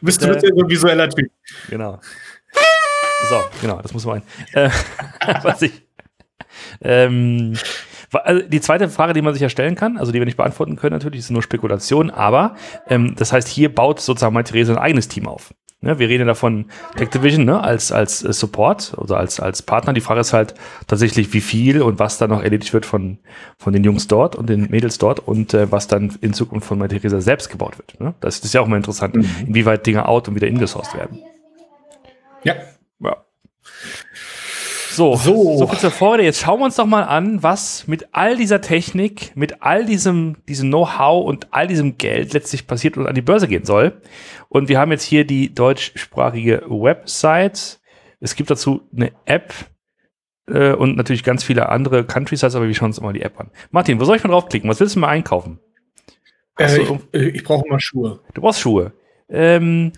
Bist 0.00 0.22
du 0.22 0.28
bist 0.28 0.42
ja 0.42 0.50
so 0.54 0.62
ein 0.62 0.70
visueller 0.70 1.08
Typ. 1.10 1.30
genau. 1.68 2.00
So, 3.28 3.40
genau, 3.60 3.82
das 3.82 3.92
muss 3.92 4.06
man. 4.06 4.22
Äh, 4.52 4.70
was 5.42 5.62
ich. 5.62 5.82
Ähm, 6.80 7.54
also 8.12 8.42
die 8.48 8.60
zweite 8.60 8.88
Frage, 8.88 9.12
die 9.12 9.20
man 9.22 9.34
sich 9.34 9.42
ja 9.42 9.48
stellen 9.48 9.74
kann, 9.74 9.98
also 9.98 10.12
die 10.12 10.18
wir 10.18 10.24
nicht 10.24 10.36
beantworten 10.38 10.76
können, 10.76 10.94
natürlich, 10.94 11.18
ist 11.20 11.30
nur 11.30 11.42
Spekulation, 11.42 12.10
aber 12.10 12.56
ähm, 12.88 13.14
das 13.16 13.32
heißt, 13.32 13.48
hier 13.48 13.74
baut 13.74 14.00
sozusagen 14.00 14.32
mal 14.32 14.44
Therese 14.44 14.72
ein 14.72 14.78
eigenes 14.78 15.08
Team 15.08 15.26
auf. 15.26 15.52
Ne, 15.80 15.98
wir 16.00 16.08
reden 16.08 16.22
ja 16.22 16.26
davon 16.26 16.64
Tech 16.96 17.10
Division 17.10 17.44
ne, 17.44 17.60
als, 17.62 17.92
als 17.92 18.24
äh, 18.24 18.32
Support 18.32 18.94
oder 18.98 19.16
als, 19.16 19.38
als 19.38 19.62
Partner. 19.62 19.92
Die 19.92 20.00
Frage 20.00 20.20
ist 20.20 20.32
halt 20.32 20.54
tatsächlich, 20.88 21.32
wie 21.34 21.40
viel 21.40 21.82
und 21.82 22.00
was 22.00 22.18
dann 22.18 22.30
noch 22.30 22.42
erledigt 22.42 22.72
wird 22.74 22.84
von, 22.84 23.18
von 23.58 23.72
den 23.72 23.84
Jungs 23.84 24.08
dort 24.08 24.34
und 24.34 24.48
den 24.48 24.68
Mädels 24.70 24.98
dort 24.98 25.20
und 25.20 25.54
äh, 25.54 25.70
was 25.70 25.86
dann 25.86 26.16
in 26.20 26.32
Zukunft 26.32 26.66
von 26.66 26.80
Theresa 26.88 27.20
selbst 27.20 27.48
gebaut 27.48 27.78
wird. 27.78 28.00
Ne? 28.00 28.14
Das 28.18 28.40
ist 28.40 28.52
ja 28.54 28.60
auch 28.60 28.66
mal 28.66 28.76
interessant, 28.76 29.14
Mhm. 29.14 29.24
inwieweit 29.46 29.86
Dinge 29.86 30.08
out 30.08 30.26
und 30.26 30.34
wieder 30.34 30.48
ingesourced 30.48 30.94
werden. 30.94 31.22
Ja. 32.42 32.54
Ja. 32.98 33.16
So, 34.98 35.14
So. 35.14 35.56
so 35.56 35.66
viel 35.68 35.78
zur 35.78 35.92
Vorrede. 35.92 36.24
Jetzt 36.24 36.40
schauen 36.40 36.58
wir 36.58 36.64
uns 36.64 36.74
doch 36.74 36.84
mal 36.84 37.04
an, 37.04 37.40
was 37.40 37.86
mit 37.86 38.08
all 38.10 38.36
dieser 38.36 38.60
Technik, 38.60 39.30
mit 39.36 39.62
all 39.62 39.84
diesem, 39.84 40.38
diesem 40.48 40.70
Know-how 40.70 41.24
und 41.24 41.46
all 41.52 41.68
diesem 41.68 41.98
Geld 41.98 42.32
letztlich 42.32 42.66
passiert 42.66 42.96
und 42.96 43.06
an 43.06 43.14
die 43.14 43.22
Börse 43.22 43.46
gehen 43.46 43.64
soll. 43.64 44.02
Und 44.48 44.68
wir 44.68 44.80
haben 44.80 44.90
jetzt 44.90 45.04
hier 45.04 45.24
die 45.24 45.54
deutschsprachige 45.54 46.64
Website. 46.68 47.78
Es 48.18 48.34
gibt 48.34 48.50
dazu 48.50 48.88
eine 48.92 49.12
App 49.24 49.54
äh, 50.48 50.72
und 50.72 50.96
natürlich 50.96 51.22
ganz 51.22 51.44
viele 51.44 51.68
andere 51.68 52.02
Country-Sites, 52.04 52.56
aber 52.56 52.66
wir 52.66 52.74
schauen 52.74 52.88
uns 52.88 53.00
mal 53.00 53.12
die 53.12 53.22
App 53.22 53.38
an. 53.38 53.52
Martin, 53.70 54.00
wo 54.00 54.04
soll 54.04 54.16
ich 54.16 54.24
mal 54.24 54.30
draufklicken? 54.30 54.68
Was 54.68 54.80
willst 54.80 54.96
du 54.96 54.98
mal 54.98 55.10
einkaufen? 55.10 55.60
Äh, 56.56 56.76
du, 56.76 56.98
ich 57.12 57.36
ich 57.36 57.44
brauche 57.44 57.68
mal 57.68 57.78
Schuhe. 57.78 58.18
du 58.34 58.40
brauchst 58.40 58.58
Schuhe. 58.58 58.94
Ähm, 59.28 59.92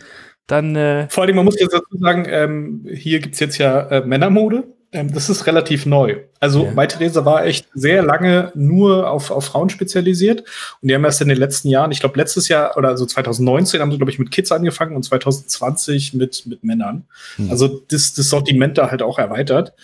dann, 0.47 0.77
äh, 0.77 1.09
Vor 1.09 1.25
allem, 1.25 1.37
man 1.37 1.47
muss 1.47 1.59
jetzt 1.59 1.73
dazu 1.73 1.97
sagen, 1.97 2.27
ähm, 2.29 2.87
hier 2.93 3.21
gibt's 3.21 3.41
jetzt 3.41 3.57
ja 3.57 3.81
äh, 3.89 4.05
Männermode. 4.05 4.65
Ähm, 4.93 5.13
das 5.13 5.31
ist 5.31 5.47
relativ 5.47 5.87
neu. 5.87 6.17
Also 6.41 6.65
ja. 6.65 6.87
Theresa 6.87 7.25
war 7.25 7.45
echt 7.47 7.67
sehr 7.75 8.03
lange 8.03 8.51
nur 8.57 9.09
auf, 9.09 9.31
auf 9.31 9.45
Frauen 9.45 9.71
spezialisiert 9.71 10.41
und 10.81 10.89
die 10.89 10.95
haben 10.95 11.05
erst 11.05 11.21
in 11.21 11.29
den 11.29 11.37
letzten 11.39 11.69
Jahren, 11.69 11.93
ich 11.93 12.01
glaube 12.01 12.19
letztes 12.19 12.49
Jahr 12.49 12.77
oder 12.77 12.97
so 12.97 13.07
2019 13.07 13.81
haben 13.81 13.93
sie 13.93 13.99
glaube 13.99 14.11
ich 14.11 14.19
mit 14.19 14.33
Kids 14.33 14.51
angefangen 14.51 14.97
und 14.97 15.05
2020 15.05 16.15
mit 16.15 16.45
mit 16.47 16.65
Männern. 16.65 17.05
Hm. 17.37 17.51
Also 17.51 17.69
das, 17.69 18.15
das 18.15 18.29
Sortiment 18.29 18.79
da 18.79 18.91
halt 18.91 19.03
auch 19.03 19.19
erweitert. 19.19 19.75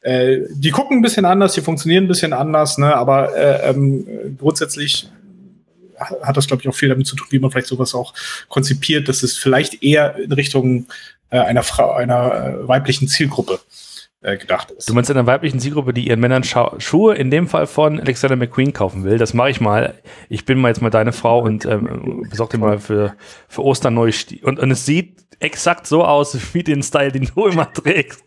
Äh, 0.00 0.40
die 0.50 0.70
gucken 0.70 0.98
ein 0.98 1.02
bisschen 1.02 1.24
anders, 1.24 1.54
die 1.54 1.60
funktionieren 1.60 2.04
ein 2.04 2.08
bisschen 2.08 2.32
anders, 2.32 2.78
ne? 2.78 2.94
Aber 2.96 3.36
äh, 3.36 3.70
ähm, 3.70 4.36
grundsätzlich 4.38 5.08
hat 5.98 6.36
das, 6.36 6.46
glaube 6.46 6.62
ich, 6.62 6.68
auch 6.68 6.74
viel 6.74 6.88
damit 6.88 7.06
zu 7.06 7.16
tun, 7.16 7.26
wie 7.30 7.38
man 7.38 7.50
vielleicht 7.50 7.66
sowas 7.66 7.94
auch 7.94 8.14
konzipiert, 8.48 9.08
dass 9.08 9.22
es 9.22 9.36
vielleicht 9.36 9.82
eher 9.82 10.16
in 10.16 10.32
Richtung 10.32 10.86
äh, 11.30 11.38
einer 11.38 11.62
Frau, 11.62 11.92
einer 11.92 12.32
äh, 12.32 12.68
weiblichen 12.68 13.08
Zielgruppe 13.08 13.60
gedacht 14.20 14.70
ist. 14.72 14.88
Du 14.88 14.94
meinst 14.94 15.10
einer 15.10 15.26
weiblichen 15.26 15.60
Zielgruppe, 15.60 15.92
die 15.92 16.08
ihren 16.08 16.20
Männern 16.20 16.42
Scha 16.42 16.74
Schuhe 16.78 17.14
in 17.14 17.30
dem 17.30 17.46
Fall 17.46 17.66
von 17.66 18.00
Alexander 18.00 18.36
McQueen 18.36 18.72
kaufen 18.72 19.04
will? 19.04 19.18
Das 19.18 19.32
mache 19.32 19.50
ich 19.50 19.60
mal. 19.60 19.94
Ich 20.28 20.44
bin 20.44 20.58
mal 20.58 20.68
jetzt 20.68 20.82
mal 20.82 20.90
deine 20.90 21.12
Frau 21.12 21.40
und 21.40 21.64
ähm, 21.64 22.26
besorge 22.28 22.56
dir 22.56 22.64
mal 22.64 22.78
für, 22.78 23.14
für 23.48 23.62
Ostern 23.62 23.94
neue 23.94 24.12
Stiefel. 24.12 24.48
Und, 24.48 24.58
und 24.58 24.70
es 24.70 24.84
sieht 24.84 25.26
exakt 25.38 25.86
so 25.86 26.04
aus 26.04 26.36
wie 26.54 26.62
den 26.62 26.82
Style, 26.82 27.12
den 27.12 27.30
du 27.34 27.46
immer 27.46 27.72
trägst. 27.72 28.24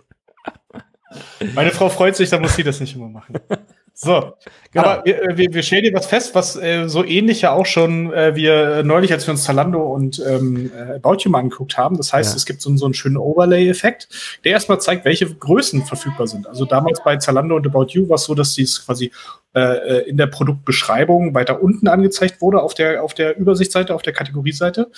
Meine 1.53 1.71
Frau 1.71 1.89
freut 1.89 2.15
sich, 2.15 2.29
da 2.29 2.39
muss 2.39 2.55
sie 2.55 2.63
das 2.63 2.79
nicht 2.79 2.95
immer 2.95 3.10
machen. 3.10 3.36
So, 4.03 4.34
genau. 4.72 4.88
aber 4.88 5.05
wir, 5.05 5.22
äh, 5.22 5.38
wir, 5.38 5.53
wir 5.53 5.62
stellen 5.62 5.84
dir 5.84 5.93
was 5.93 6.08
fest, 6.08 6.34
was 6.34 6.55
äh, 6.55 6.89
so 6.89 7.05
ähnlich 7.05 7.41
ja 7.41 7.51
auch 7.51 7.67
schon 7.67 8.12
äh, 8.12 8.36
wir 8.36 8.81
neulich, 8.81 9.13
als 9.13 9.27
wir 9.27 9.31
uns 9.31 9.43
Zalando 9.43 9.79
und 9.93 10.20
ähm, 10.27 10.72
äh, 10.75 10.96
About 10.96 11.17
You 11.20 11.29
mal 11.29 11.38
angeguckt 11.38 11.77
haben. 11.77 11.98
Das 11.98 12.12
heißt, 12.12 12.31
ja. 12.31 12.36
es 12.36 12.48
gibt 12.48 12.63
so, 12.63 12.75
so 12.77 12.86
einen 12.86 12.96
schönen 12.96 13.17
Overlay-Effekt, 13.17 14.10
der 14.43 14.53
erstmal 14.53 14.81
zeigt, 14.81 15.05
welche 15.05 15.31
Größen 15.31 15.86
verfügbar 15.86 16.25
sind. 16.25 16.48
Also 16.48 16.65
damals 16.65 17.03
bei 17.03 17.17
Zalando 17.17 17.55
und 17.55 17.67
About 17.67 17.89
You 17.89 18.10
war 18.10 18.15
es 18.15 18.24
so, 18.24 18.34
dass 18.34 18.55
die 18.55 18.63
es 18.63 18.84
quasi 18.84 19.12
äh, 19.53 19.60
äh, 19.60 20.10
in 20.10 20.15
der 20.15 20.27
Produktbeschreibung 20.27 21.34
weiter 21.34 21.62
unten 21.62 21.89
angezeigt 21.89 22.39
wurde 22.39 22.62
auf 22.62 22.74
der, 22.74 23.03
auf 23.03 23.13
der 23.13 23.38
Übersichtsseite, 23.38 23.93
auf 23.93 24.01
der 24.01 24.13
Kategorieseite. 24.13 24.89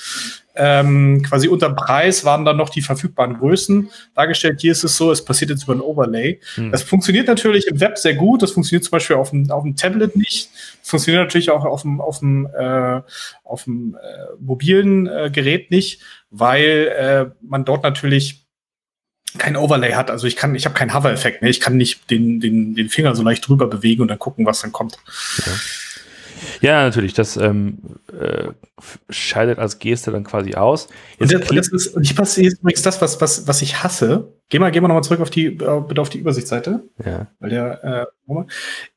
Ähm, 0.55 1.23
quasi 1.23 1.47
unterm 1.47 1.75
Preis 1.75 2.25
waren 2.25 2.45
dann 2.45 2.57
noch 2.57 2.69
die 2.69 2.81
verfügbaren 2.81 3.39
Größen 3.39 3.89
dargestellt. 4.13 4.61
Hier 4.61 4.71
ist 4.71 4.83
es 4.83 4.95
so, 4.95 5.11
es 5.11 5.25
passiert 5.25 5.49
jetzt 5.49 5.63
über 5.63 5.73
ein 5.73 5.81
Overlay. 5.81 6.39
Hm. 6.55 6.71
Das 6.71 6.83
funktioniert 6.83 7.27
natürlich 7.27 7.67
im 7.67 7.79
Web 7.79 7.97
sehr 7.97 8.13
gut. 8.13 8.43
Das 8.43 8.51
funktioniert 8.51 8.83
zum 8.83 8.91
Beispiel 8.91 9.15
auf 9.15 9.31
dem, 9.31 9.49
auf 9.49 9.63
dem 9.63 9.75
Tablet 9.75 10.15
nicht. 10.15 10.49
Das 10.81 10.89
funktioniert 10.89 11.23
natürlich 11.23 11.49
auch 11.49 11.65
auf 11.65 11.81
dem, 11.81 11.99
auf 11.99 12.19
dem, 12.19 12.47
äh, 12.55 13.01
auf 13.43 13.63
dem 13.63 13.95
äh, 13.95 14.35
mobilen 14.39 15.07
äh, 15.07 15.31
Gerät 15.31 15.71
nicht, 15.71 16.01
weil 16.29 16.87
äh, 16.97 17.25
man 17.41 17.65
dort 17.65 17.83
natürlich 17.83 18.43
kein 19.37 19.57
Overlay 19.57 19.93
hat. 19.93 20.11
Also 20.11 20.27
ich 20.27 20.35
kann, 20.35 20.53
ich 20.55 20.65
habe 20.65 20.75
keinen 20.75 20.93
Hover-Effekt. 20.93 21.41
Ne? 21.41 21.49
Ich 21.49 21.59
kann 21.59 21.77
nicht 21.77 22.09
den, 22.11 22.39
den, 22.39 22.75
den 22.75 22.89
Finger 22.89 23.15
so 23.15 23.23
leicht 23.23 23.47
drüber 23.47 23.67
bewegen 23.67 24.03
und 24.03 24.07
dann 24.09 24.19
gucken, 24.19 24.45
was 24.45 24.61
dann 24.61 24.71
kommt. 24.71 24.97
Ja. 25.45 25.51
Ja, 26.61 26.83
natürlich. 26.83 27.13
Das 27.13 27.37
ähm, 27.37 27.79
äh, 28.17 28.49
scheidet 29.09 29.59
als 29.59 29.79
Geste 29.79 30.11
dann 30.11 30.23
quasi 30.23 30.55
aus. 30.55 30.87
Jetzt 31.19 31.33
und 31.33 31.57
das, 31.57 31.67
ist, 31.69 31.97
ich 32.01 32.15
passe 32.15 32.43
jetzt 32.43 32.59
übrigens 32.59 32.81
das, 32.81 33.01
was, 33.01 33.19
was, 33.21 33.47
was 33.47 33.61
ich 33.61 33.83
hasse. 33.83 34.33
Geh 34.49 34.59
mal, 34.59 34.71
geh 34.71 34.81
mal 34.81 34.87
nochmal 34.87 35.03
zurück 35.03 35.21
auf 35.21 35.29
die, 35.29 35.47
äh, 35.47 35.81
bitte 35.87 36.01
auf 36.01 36.09
die 36.09 36.19
Übersichtsseite. 36.19 36.83
Ja. 37.03 37.27
Weil 37.39 37.49
der, 37.49 38.07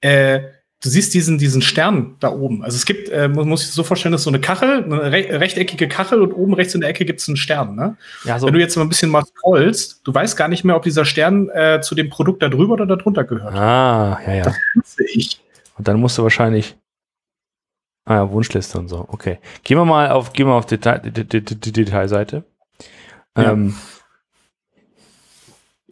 äh, 0.02 0.34
äh, 0.36 0.40
du 0.82 0.88
siehst 0.88 1.14
diesen, 1.14 1.38
diesen 1.38 1.62
Stern 1.62 2.16
da 2.20 2.30
oben. 2.30 2.62
Also 2.64 2.76
es 2.76 2.84
gibt, 2.84 3.08
äh, 3.08 3.28
man 3.28 3.48
muss 3.48 3.62
sich 3.62 3.72
so 3.72 3.82
vorstellen, 3.82 4.12
das 4.12 4.20
ist 4.20 4.24
so 4.24 4.30
eine 4.30 4.40
Kachel, 4.40 4.84
eine 4.84 5.12
re 5.12 5.40
rechteckige 5.40 5.88
Kachel 5.88 6.20
und 6.20 6.32
oben 6.32 6.54
rechts 6.54 6.74
in 6.74 6.80
der 6.80 6.90
Ecke 6.90 7.04
gibt 7.04 7.20
es 7.20 7.28
einen 7.28 7.36
Stern. 7.36 7.74
Ne? 7.74 7.96
Ja, 8.24 8.38
so. 8.38 8.46
Wenn 8.46 8.54
du 8.54 8.60
jetzt 8.60 8.76
mal 8.76 8.82
ein 8.82 8.88
bisschen 8.88 9.10
mal 9.10 9.24
scrollst, 9.24 10.02
du 10.04 10.14
weißt 10.14 10.36
gar 10.36 10.48
nicht 10.48 10.64
mehr, 10.64 10.76
ob 10.76 10.82
dieser 10.82 11.04
Stern 11.04 11.48
äh, 11.50 11.80
zu 11.80 11.94
dem 11.94 12.10
Produkt 12.10 12.42
da 12.42 12.48
drüber 12.48 12.74
oder 12.74 12.86
da 12.86 12.96
drunter 12.96 13.24
gehört. 13.24 13.54
Ah, 13.54 14.20
ja, 14.26 14.34
ja. 14.34 14.42
Das 14.44 14.96
ich. 15.12 15.40
Und 15.78 15.88
dann 15.88 16.00
musst 16.00 16.18
du 16.18 16.22
wahrscheinlich. 16.22 16.76
Ah 18.06 18.14
ja, 18.14 18.30
Wunschliste 18.30 18.78
und 18.78 18.88
so. 18.88 19.04
Okay. 19.08 19.40
Gehen 19.64 19.76
wir 19.76 19.84
mal 19.84 20.10
auf, 20.10 20.32
gehen 20.32 20.46
wir 20.46 20.54
auf 20.54 20.66
Detail, 20.66 21.00
die, 21.00 21.24
die, 21.24 21.44
die, 21.44 21.72
Detailseite. 21.72 22.44
Ja. 23.36 23.52
Ähm, 23.52 23.74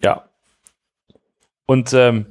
ja. 0.00 0.24
Und 1.66 1.92
ähm, 1.92 2.26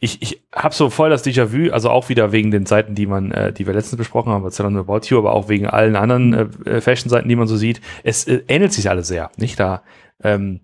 ich, 0.00 0.20
ich 0.20 0.42
habe 0.52 0.74
so 0.74 0.90
voll 0.90 1.10
das 1.10 1.24
Déjà-vu, 1.24 1.72
also 1.72 1.90
auch 1.90 2.08
wieder 2.08 2.32
wegen 2.32 2.50
den 2.50 2.66
Seiten, 2.66 2.96
die 2.96 3.06
man, 3.06 3.30
äh, 3.30 3.52
die 3.52 3.66
wir 3.68 3.72
letztens 3.72 3.98
besprochen 3.98 4.32
haben, 4.32 4.50
Zalando 4.50 4.80
About 4.80 5.06
You, 5.06 5.18
aber 5.18 5.32
auch 5.32 5.48
wegen 5.48 5.68
allen 5.68 5.94
anderen 5.94 6.66
äh, 6.66 6.80
Fashion-Seiten, 6.80 7.28
die 7.28 7.36
man 7.36 7.46
so 7.46 7.56
sieht. 7.56 7.80
Es 8.02 8.26
äh, 8.26 8.42
ähnelt 8.48 8.72
sich 8.72 8.90
alles 8.90 9.06
sehr, 9.06 9.30
nicht 9.36 9.60
da. 9.60 9.84
Ähm, 10.22 10.60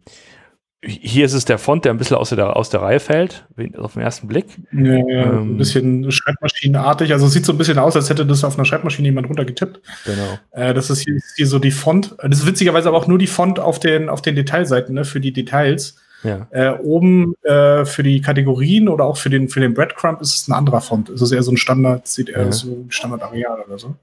hier 0.82 1.26
ist 1.26 1.34
es 1.34 1.44
der 1.44 1.58
Font, 1.58 1.84
der 1.84 1.92
ein 1.92 1.98
bisschen 1.98 2.16
aus 2.16 2.30
der, 2.30 2.56
aus 2.56 2.70
der 2.70 2.80
Reihe 2.80 3.00
fällt, 3.00 3.46
auf 3.76 3.94
den 3.94 4.02
ersten 4.02 4.28
Blick. 4.28 4.46
Ja, 4.72 4.94
ja 4.94 5.00
ähm, 5.00 5.54
ein 5.54 5.56
bisschen 5.58 6.10
Schreibmaschinenartig. 6.10 7.12
Also 7.12 7.26
es 7.26 7.32
sieht 7.32 7.44
so 7.44 7.52
ein 7.52 7.58
bisschen 7.58 7.78
aus, 7.78 7.96
als 7.96 8.08
hätte 8.08 8.24
das 8.24 8.44
auf 8.44 8.56
einer 8.56 8.64
Schreibmaschine 8.64 9.08
jemand 9.08 9.28
runtergetippt. 9.28 9.80
Genau. 10.06 10.38
Äh, 10.52 10.72
das 10.72 10.88
ist 10.88 11.00
hier, 11.00 11.20
hier, 11.36 11.46
so 11.46 11.58
die 11.58 11.70
Font. 11.70 12.16
Das 12.22 12.38
ist 12.38 12.46
witzigerweise 12.46 12.88
aber 12.88 12.96
auch 12.96 13.06
nur 13.06 13.18
die 13.18 13.26
Font 13.26 13.58
auf 13.58 13.78
den, 13.78 14.08
auf 14.08 14.22
den 14.22 14.36
Detailseiten, 14.36 14.94
ne, 14.94 15.04
für 15.04 15.20
die 15.20 15.32
Details. 15.32 15.96
Ja. 16.22 16.46
Äh, 16.50 16.78
oben 16.82 17.34
äh, 17.42 17.84
für 17.84 18.02
die 18.02 18.20
Kategorien 18.20 18.88
oder 18.88 19.04
auch 19.04 19.16
für 19.16 19.30
den, 19.30 19.48
für 19.48 19.60
den 19.60 19.74
Breadcrumb 19.74 20.20
ist 20.20 20.34
es 20.34 20.48
ein 20.48 20.52
anderer 20.52 20.80
Font. 20.80 21.10
Es 21.10 21.20
ist 21.20 21.32
eher 21.32 21.42
so 21.42 21.50
ein 21.50 21.56
Standard, 21.56 22.06
sieht 22.08 22.30
eher 22.30 22.44
ja. 22.44 22.52
so 22.52 22.68
ein 22.68 22.90
Standard-Areal 22.90 23.64
oder 23.66 23.78
so. 23.78 23.94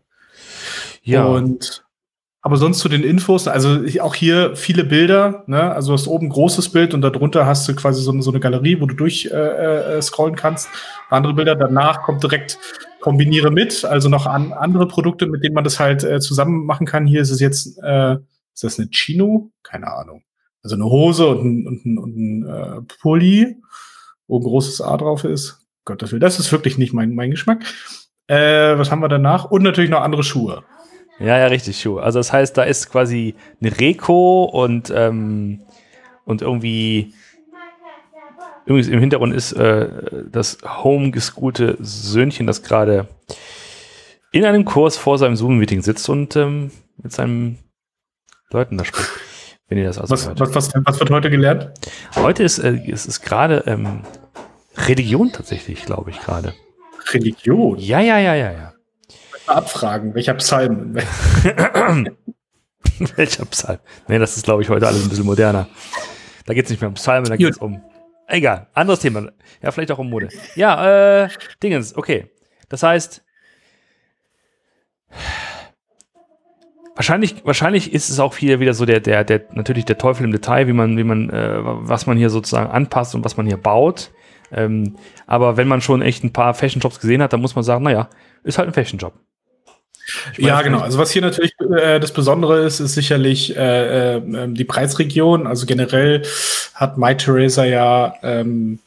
Ja. 1.04 1.26
Und 1.26 1.87
aber 2.48 2.56
sonst 2.56 2.80
zu 2.80 2.88
den 2.88 3.04
Infos, 3.04 3.46
also 3.50 3.82
auch 4.00 4.16
hier 4.16 4.56
viele 4.56 4.86
Bilder, 4.86 5.44
ne? 5.48 5.70
Also 5.74 5.90
du 5.90 5.94
hast 5.96 6.08
oben 6.08 6.28
ein 6.28 6.30
großes 6.30 6.70
Bild 6.70 6.94
und 6.94 7.02
darunter 7.02 7.46
hast 7.46 7.68
du 7.68 7.76
quasi 7.76 8.02
so, 8.02 8.22
so 8.22 8.32
eine 8.32 8.40
Galerie, 8.40 8.80
wo 8.80 8.86
du 8.86 8.96
durch 8.96 9.26
äh, 9.26 9.98
äh, 9.98 10.02
scrollen 10.02 10.38
kannst. 10.38 10.70
Andere 11.10 11.34
Bilder, 11.34 11.58
danach 11.58 12.04
kommt 12.04 12.24
direkt 12.24 12.58
kombiniere 13.02 13.52
mit, 13.52 13.84
also 13.84 14.08
noch 14.08 14.28
an 14.28 14.54
andere 14.54 14.88
Produkte, 14.88 15.28
mit 15.28 15.44
denen 15.44 15.56
man 15.56 15.66
das 15.66 15.78
halt 15.78 16.06
äh, 16.06 16.22
zusammen 16.22 16.66
machen 16.66 16.88
kann. 16.88 17.06
Hier 17.06 17.20
ist 17.20 17.32
es 17.32 17.42
jetzt, 17.42 17.80
äh, 17.84 18.14
ist 18.14 18.64
das 18.64 18.80
eine 18.80 18.88
Chino? 18.92 19.52
Keine 19.62 19.92
Ahnung. 19.92 20.24
Also 20.64 20.78
eine 20.78 20.86
Hose 20.86 21.28
und 21.28 21.44
ein, 21.44 21.68
und 21.68 21.86
ein, 21.86 21.98
und 21.98 22.16
ein 22.16 22.46
äh, 22.46 22.82
Pulli, 23.02 23.58
wo 24.28 24.40
ein 24.40 24.44
großes 24.44 24.80
A 24.80 24.96
drauf 24.96 25.26
ist. 25.26 25.68
Gottes 25.84 26.14
Willen, 26.14 26.22
das 26.22 26.40
ist 26.40 26.54
wirklich 26.54 26.78
nicht 26.78 26.94
mein, 26.94 27.14
mein 27.14 27.32
Geschmack. 27.32 27.66
Äh, 28.28 28.78
was 28.78 28.90
haben 28.90 29.02
wir 29.02 29.10
danach? 29.10 29.52
Und 29.52 29.64
natürlich 29.64 29.90
noch 29.90 30.02
andere 30.02 30.24
Schuhe. 30.24 30.64
Ja, 31.20 31.38
ja, 31.38 31.48
richtig, 31.48 31.80
Schuhe. 31.80 32.04
Also 32.04 32.20
das 32.20 32.32
heißt, 32.32 32.58
da 32.58 32.64
ist 32.64 32.92
quasi 32.92 33.36
eine 33.60 33.80
Reko 33.80 34.44
und, 34.44 34.92
ähm, 34.96 35.62
und 36.26 36.42
irgendwie 36.42 37.14
übrigens 38.66 38.88
im 38.88 39.00
Hintergrund 39.00 39.34
ist 39.34 39.54
äh, 39.54 39.90
das 40.30 40.60
homegeschoolte 40.64 41.78
Söhnchen, 41.80 42.46
das 42.46 42.62
gerade 42.62 43.08
in 44.32 44.46
einem 44.46 44.66
Kurs 44.66 44.98
vor 44.98 45.18
seinem 45.18 45.36
Zoom-Meeting 45.36 45.82
sitzt 45.82 46.08
und 46.10 46.36
ähm, 46.36 46.72
mit 47.02 47.14
seinen 47.14 47.58
Leuten 48.52 48.78
da 48.78 48.86
spricht. 48.86 49.10
Wenn 49.70 49.80
ihr 49.80 49.86
das 49.86 49.98
also 49.98 50.14
was, 50.14 50.40
was, 50.40 50.56
was, 50.56 50.74
was, 50.86 51.00
wird 51.00 51.10
heute 51.10 51.30
gelernt? 51.30 51.72
Heute 52.16 52.44
ist 52.44 52.60
äh, 52.60 52.80
es 52.90 53.06
ist 53.06 53.22
gerade 53.22 53.64
ähm, 53.66 54.02
Religion 54.78 55.32
tatsächlich, 55.32 55.86
glaube 55.86 56.12
ich, 56.12 56.20
gerade. 56.20 56.54
Religion? 57.12 57.78
Ja, 57.78 58.00
ja, 58.00 58.18
ja, 58.20 58.36
ja, 58.36 58.52
ja. 58.52 58.74
Abfragen, 59.48 60.14
welcher 60.14 60.34
Psalm? 60.36 60.96
welcher 63.16 63.46
Psalm? 63.46 63.80
Nee, 64.08 64.20
das 64.20 64.38
ist, 64.38 64.44
glaube 64.44 64.62
ich, 64.62 64.70
heute 64.70 64.88
alles 64.88 65.04
ein 65.04 65.10
bisschen 65.10 65.26
moderner. 65.26 65.68
Da 66.46 66.54
geht 66.54 66.66
es 66.66 66.72
nicht 66.72 66.82
mehr 66.82 66.90
um 66.90 66.96
Psalmen, 66.96 67.30
da 67.30 67.36
geht 67.36 67.52
es 67.52 67.58
um. 67.58 67.82
Egal, 68.28 68.68
anderes 68.74 69.00
Thema. 69.00 69.30
Ja, 69.62 69.72
vielleicht 69.72 69.92
auch 69.92 70.00
um 70.00 70.10
Mode. 70.10 70.30
Ja, 70.56 71.24
äh, 71.24 71.30
Dingens, 71.64 71.96
okay. 71.96 72.32
Das 72.70 72.84
heißt, 72.84 73.24
Wahrscheinlich, 76.96 77.46
wahrscheinlich 77.46 77.94
ist 77.94 78.10
es 78.10 78.20
auch 78.20 78.36
hier 78.36 78.60
wieder 78.60 78.74
so 78.74 78.88
der, 78.88 79.00
der, 79.00 79.24
der, 79.24 79.44
natürlich 79.52 79.86
der 79.86 80.00
Teufel 80.00 80.26
im 80.26 80.32
Detail, 80.32 80.68
wie 80.68 80.74
man, 80.74 80.98
wie 80.98 81.04
man, 81.04 81.30
äh, 81.30 81.60
was 81.62 82.08
man 82.08 82.18
hier 82.18 82.32
sozusagen 82.32 82.72
anpasst 82.72 83.14
und 83.14 83.24
was 83.24 83.38
man 83.38 83.46
hier 83.46 83.58
baut. 83.58 84.10
Ähm, 84.52 84.96
aber 85.28 85.58
wenn 85.58 85.68
man 85.68 85.82
schon 85.82 86.02
echt 86.02 86.24
ein 86.24 86.34
paar 86.34 86.56
Fashion-Jobs 86.56 87.00
gesehen 87.00 87.22
hat, 87.22 87.34
dann 87.34 87.42
muss 87.42 87.54
man 87.54 87.64
sagen, 87.64 87.84
naja, 87.84 88.10
ist 88.44 88.58
halt 88.58 88.68
ein 88.68 88.74
Fashion-Job. 88.74 89.14
Ja, 90.38 90.62
genau. 90.62 90.80
Also 90.80 90.98
was 90.98 91.12
hier 91.12 91.22
natürlich 91.22 91.54
äh, 91.60 92.00
das 92.00 92.14
Besondere 92.14 92.66
ist, 92.66 92.80
ist 92.80 92.94
sicherlich 92.94 93.56
äh, 93.56 94.18
äh, 94.18 94.22
die 94.48 94.64
Preisregion. 94.64 95.48
Also 95.48 95.66
generell 95.66 96.24
hat 96.74 96.98
My 96.98 97.16
Theresa 97.16 97.66
ja 97.66 98.16
ähm, 98.24 98.80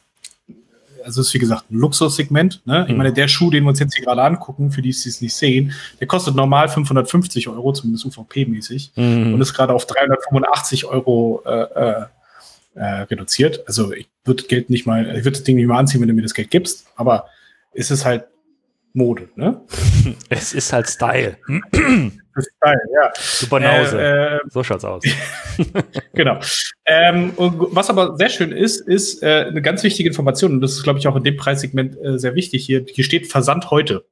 also 1.03 1.21
ist 1.21 1.33
wie 1.33 1.39
gesagt 1.39 1.71
ein 1.71 1.77
Luxussegment. 1.77 2.61
Ne? 2.65 2.85
Ich 2.87 2.91
mhm. 2.91 2.97
meine, 2.97 3.13
der 3.13 3.27
Schuh, 3.27 3.49
den 3.49 3.63
wir 3.63 3.69
uns 3.69 3.79
jetzt 3.79 3.95
hier 3.95 4.05
gerade 4.05 4.23
angucken, 4.23 4.71
für 4.71 4.81
die, 4.81 4.91
die 4.91 5.09
es 5.09 5.21
nicht 5.21 5.33
sehen, 5.33 5.73
der 5.99 6.07
kostet 6.07 6.35
normal 6.35 6.69
550 6.69 7.47
Euro, 7.47 7.73
zumindest 7.73 8.05
UVP-mäßig, 8.05 8.91
mhm. 8.95 9.33
und 9.33 9.41
ist 9.41 9.53
gerade 9.53 9.73
auf 9.73 9.85
385 9.85 10.85
Euro 10.85 11.43
äh, 11.45 11.51
äh, 11.51 12.05
äh, 12.75 12.85
reduziert. 13.03 13.63
Also 13.67 13.91
ich 13.93 14.07
würde 14.25 14.43
Geld 14.43 14.69
nicht 14.69 14.85
mal, 14.85 15.05
ich 15.05 15.23
würde 15.25 15.31
das 15.31 15.43
Ding 15.43 15.55
nicht 15.55 15.67
mal 15.67 15.79
anziehen, 15.79 16.01
wenn 16.01 16.07
du 16.07 16.13
mir 16.13 16.21
das 16.21 16.33
Geld 16.33 16.51
gibst, 16.51 16.85
aber 16.95 17.25
ist 17.73 17.91
es 17.91 18.05
halt 18.05 18.25
Mode, 18.93 19.29
ne? 19.35 19.61
Es 20.29 20.53
ist 20.53 20.71
halt 20.73 20.87
Style. 20.87 21.37
Geil, 22.61 22.79
ja. 22.93 23.11
Super 23.15 23.59
Nause. 23.59 24.01
Äh, 24.01 24.35
äh, 24.35 24.39
so 24.49 24.63
schaut's 24.63 24.85
aus. 24.85 25.03
genau. 26.13 26.39
Ähm, 26.85 27.31
und 27.35 27.75
was 27.75 27.89
aber 27.89 28.15
sehr 28.17 28.29
schön 28.29 28.51
ist, 28.51 28.79
ist 28.87 29.21
äh, 29.21 29.45
eine 29.49 29.61
ganz 29.61 29.83
wichtige 29.83 30.07
Information, 30.07 30.53
und 30.53 30.61
das 30.61 30.73
ist, 30.73 30.83
glaube 30.83 30.99
ich, 30.99 31.07
auch 31.07 31.15
in 31.15 31.23
dem 31.23 31.35
Preissegment 31.35 31.97
äh, 32.01 32.17
sehr 32.17 32.35
wichtig 32.35 32.65
hier. 32.65 32.85
Hier 32.87 33.03
steht 33.03 33.27
Versand 33.27 33.69
heute. 33.69 34.05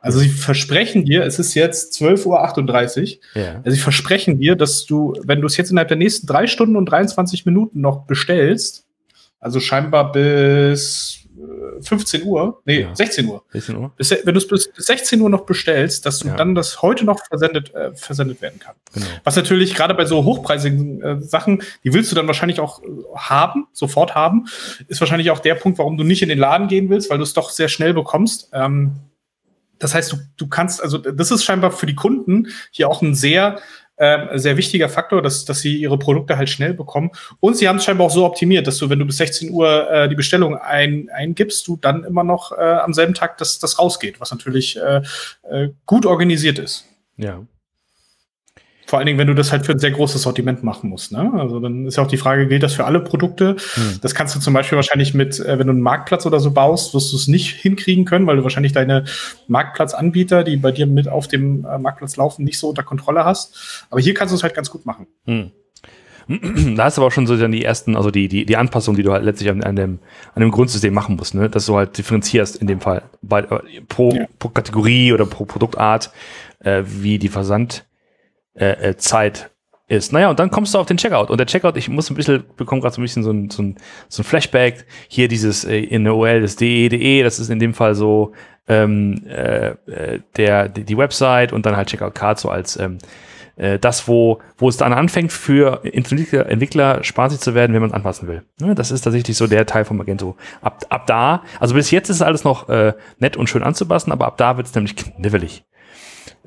Also 0.00 0.18
sie 0.18 0.28
versprechen 0.28 1.04
dir, 1.04 1.24
es 1.24 1.38
ist 1.38 1.54
jetzt 1.54 2.00
12.38 2.00 3.18
Uhr. 3.36 3.40
Ja. 3.40 3.60
Also 3.64 3.70
sie 3.70 3.80
versprechen 3.80 4.38
dir, 4.38 4.56
dass 4.56 4.84
du, 4.84 5.14
wenn 5.22 5.40
du 5.40 5.46
es 5.46 5.56
jetzt 5.56 5.70
innerhalb 5.70 5.88
der 5.88 5.96
nächsten 5.96 6.26
drei 6.26 6.48
Stunden 6.48 6.76
und 6.76 6.86
23 6.86 7.46
Minuten 7.46 7.80
noch 7.80 8.06
bestellst, 8.06 8.86
also 9.38 9.60
scheinbar 9.60 10.10
bis 10.10 11.19
15 11.82 12.24
Uhr, 12.24 12.60
nee, 12.64 12.80
Ja. 12.82 12.94
16 12.94 13.26
Uhr, 13.26 13.42
16 13.52 13.76
Uhr? 13.76 13.92
bis, 13.96 14.10
wenn 14.10 14.34
du 14.34 14.38
es 14.38 14.46
bis 14.46 14.70
bis 14.72 14.86
16 14.86 15.20
Uhr 15.20 15.30
noch 15.30 15.42
bestellst, 15.46 16.06
dass 16.06 16.20
du 16.20 16.28
Ja. 16.28 16.36
dann 16.36 16.54
das 16.54 16.82
heute 16.82 17.04
noch 17.04 17.20
versendet, 17.26 17.74
äh, 17.74 17.94
versendet 17.94 18.40
werden 18.42 18.58
kann. 18.58 18.74
Genau. 18.94 19.06
Was 19.24 19.36
natürlich 19.36 19.74
gerade 19.74 19.94
bei 19.94 20.04
so 20.04 20.24
hochpreisigen 20.24 21.02
äh, 21.02 21.20
Sachen, 21.20 21.62
die 21.84 21.92
willst 21.92 22.10
du 22.10 22.16
dann 22.16 22.26
wahrscheinlich 22.26 22.60
auch 22.60 22.82
äh, 22.82 22.86
haben, 23.16 23.66
sofort 23.72 24.14
haben, 24.14 24.46
ist 24.88 25.00
wahrscheinlich 25.00 25.30
auch 25.30 25.38
der 25.40 25.54
Punkt, 25.54 25.78
warum 25.78 25.96
du 25.96 26.04
nicht 26.04 26.22
in 26.22 26.28
den 26.28 26.38
Laden 26.38 26.68
gehen 26.68 26.88
willst, 26.90 27.10
weil 27.10 27.18
du 27.18 27.24
es 27.24 27.32
doch 27.34 27.50
sehr 27.50 27.68
schnell 27.68 27.94
bekommst. 27.94 28.48
Ähm, 28.52 28.92
das 29.78 29.94
heißt, 29.94 30.12
du, 30.12 30.16
du 30.36 30.46
kannst, 30.46 30.82
also 30.82 30.98
das 30.98 31.30
ist 31.30 31.42
scheinbar 31.44 31.70
für 31.70 31.86
die 31.86 31.94
Kunden 31.94 32.48
hier 32.70 32.88
auch 32.88 33.00
ein 33.00 33.14
sehr, 33.14 33.58
ähm, 34.00 34.28
sehr 34.38 34.56
wichtiger 34.56 34.88
Faktor, 34.88 35.22
dass, 35.22 35.44
dass 35.44 35.60
sie 35.60 35.76
ihre 35.76 35.98
Produkte 35.98 36.36
halt 36.36 36.48
schnell 36.48 36.74
bekommen. 36.74 37.10
Und 37.38 37.56
sie 37.56 37.68
haben 37.68 37.76
es 37.76 37.84
scheinbar 37.84 38.06
auch 38.06 38.10
so 38.10 38.24
optimiert, 38.24 38.66
dass 38.66 38.78
du, 38.78 38.88
wenn 38.88 38.98
du 38.98 39.04
bis 39.04 39.18
16 39.18 39.50
Uhr 39.50 39.90
äh, 39.90 40.08
die 40.08 40.14
Bestellung 40.14 40.56
ein, 40.56 41.08
eingibst, 41.12 41.68
du 41.68 41.76
dann 41.76 42.04
immer 42.04 42.24
noch 42.24 42.52
äh, 42.52 42.60
am 42.60 42.94
selben 42.94 43.14
Tag 43.14 43.38
das, 43.38 43.58
das 43.58 43.78
rausgeht, 43.78 44.20
was 44.20 44.30
natürlich 44.30 44.78
äh, 44.78 45.02
äh, 45.50 45.68
gut 45.84 46.06
organisiert 46.06 46.58
ist. 46.58 46.86
Ja. 47.16 47.42
Vor 48.90 48.98
allen 48.98 49.06
Dingen, 49.06 49.20
wenn 49.20 49.28
du 49.28 49.36
das 49.36 49.52
halt 49.52 49.64
für 49.64 49.70
ein 49.70 49.78
sehr 49.78 49.92
großes 49.92 50.22
Sortiment 50.22 50.64
machen 50.64 50.90
musst. 50.90 51.12
Ne? 51.12 51.30
Also 51.38 51.60
dann 51.60 51.86
ist 51.86 51.96
ja 51.96 52.02
auch 52.02 52.08
die 52.08 52.16
Frage, 52.16 52.48
gilt 52.48 52.64
das 52.64 52.74
für 52.74 52.86
alle 52.86 52.98
Produkte? 52.98 53.54
Hm. 53.74 54.00
Das 54.02 54.16
kannst 54.16 54.34
du 54.34 54.40
zum 54.40 54.52
Beispiel 54.52 54.74
wahrscheinlich 54.74 55.14
mit, 55.14 55.38
äh, 55.38 55.60
wenn 55.60 55.68
du 55.68 55.72
einen 55.72 55.80
Marktplatz 55.80 56.26
oder 56.26 56.40
so 56.40 56.50
baust, 56.50 56.92
wirst 56.92 57.12
du 57.12 57.16
es 57.16 57.28
nicht 57.28 57.54
hinkriegen 57.54 58.04
können, 58.04 58.26
weil 58.26 58.34
du 58.34 58.42
wahrscheinlich 58.42 58.72
deine 58.72 59.04
Marktplatzanbieter, 59.46 60.42
die 60.42 60.56
bei 60.56 60.72
dir 60.72 60.88
mit 60.88 61.06
auf 61.06 61.28
dem 61.28 61.64
äh, 61.64 61.78
Marktplatz 61.78 62.16
laufen, 62.16 62.44
nicht 62.44 62.58
so 62.58 62.70
unter 62.70 62.82
Kontrolle 62.82 63.24
hast. 63.24 63.86
Aber 63.90 64.00
hier 64.00 64.12
kannst 64.12 64.32
du 64.32 64.36
es 64.36 64.42
halt 64.42 64.54
ganz 64.54 64.70
gut 64.70 64.84
machen. 64.86 65.06
Hm. 65.24 65.52
Da 66.76 66.82
hast 66.82 66.96
du 66.96 67.02
aber 67.02 67.06
auch 67.06 67.12
schon 67.12 67.28
so 67.28 67.36
dann 67.36 67.52
die 67.52 67.64
ersten, 67.64 67.94
also 67.94 68.10
die, 68.10 68.26
die, 68.26 68.44
die 68.44 68.56
Anpassung, 68.56 68.96
die 68.96 69.04
du 69.04 69.12
halt 69.12 69.22
letztlich 69.24 69.50
an, 69.50 69.62
an, 69.62 69.76
dem, 69.76 70.00
an 70.34 70.40
dem 70.40 70.50
Grundsystem 70.50 70.92
machen 70.92 71.14
musst, 71.14 71.36
ne? 71.36 71.48
dass 71.48 71.66
du 71.66 71.76
halt 71.76 71.96
differenzierst 71.96 72.56
in 72.56 72.66
dem 72.66 72.80
Fall 72.80 73.02
bei, 73.22 73.42
äh, 73.42 73.80
pro, 73.88 74.12
Ja. 74.12 74.26
pro 74.40 74.48
Kategorie 74.48 75.12
oder 75.12 75.26
pro 75.26 75.44
Produktart, 75.44 76.10
äh, 76.58 76.82
wie 76.84 77.20
die 77.20 77.28
Versandzeit 77.28 77.84
äh, 78.54 78.90
äh, 78.90 78.96
Zeit 78.96 79.50
ist. 79.86 80.12
Naja, 80.12 80.30
und 80.30 80.38
dann 80.38 80.50
kommst 80.50 80.74
du 80.74 80.78
auf 80.78 80.86
den 80.86 80.96
Checkout. 80.96 81.30
Und 81.30 81.38
der 81.38 81.46
Checkout, 81.46 81.76
ich 81.76 81.88
muss 81.88 82.10
ein 82.10 82.14
bisschen, 82.14 82.44
bekomme 82.56 82.80
gerade 82.80 82.94
so 82.94 83.00
ein 83.00 83.04
bisschen 83.04 83.22
so 83.22 83.32
ein, 83.32 83.50
so 83.50 83.62
ein, 83.62 83.76
so 84.08 84.22
ein 84.22 84.24
Flashback. 84.24 84.86
Hier 85.08 85.28
dieses 85.28 85.64
äh, 85.64 85.78
in 85.78 86.04
der 86.04 86.14
URL 86.14 86.40
des 86.40 86.56
de.de, 86.56 87.22
das 87.22 87.38
ist 87.38 87.50
in 87.50 87.58
dem 87.58 87.74
Fall 87.74 87.94
so 87.94 88.32
ähm, 88.68 89.24
äh, 89.26 89.70
äh, 89.70 90.20
der, 90.36 90.68
die, 90.68 90.84
die 90.84 90.96
Website 90.96 91.52
und 91.52 91.66
dann 91.66 91.76
halt 91.76 91.88
Checkout 91.88 92.14
Card 92.14 92.38
so 92.38 92.48
als 92.48 92.76
ähm, 92.76 92.98
äh, 93.56 93.78
das, 93.78 94.06
wo, 94.06 94.40
wo 94.58 94.68
es 94.68 94.76
dann 94.76 94.92
anfängt, 94.92 95.32
für 95.32 95.84
Entwickler, 95.84 96.46
Entwickler 96.46 97.02
spaßig 97.02 97.40
zu 97.40 97.54
werden, 97.54 97.74
wenn 97.74 97.82
man 97.82 97.92
anpassen 97.92 98.28
will. 98.28 98.44
Ne, 98.60 98.74
das 98.74 98.90
ist 98.90 99.02
tatsächlich 99.02 99.36
so 99.36 99.46
der 99.46 99.66
Teil 99.66 99.84
von 99.84 99.96
Magento. 99.96 100.36
Ab, 100.60 100.84
ab 100.88 101.06
da, 101.06 101.42
also 101.58 101.74
bis 101.74 101.90
jetzt 101.90 102.10
ist 102.10 102.22
alles 102.22 102.44
noch 102.44 102.68
äh, 102.68 102.94
nett 103.18 103.36
und 103.36 103.48
schön 103.48 103.62
anzupassen, 103.62 104.12
aber 104.12 104.26
ab 104.26 104.36
da 104.38 104.56
wird 104.56 104.66
es 104.66 104.74
nämlich 104.74 104.96
knifflig. 104.96 105.64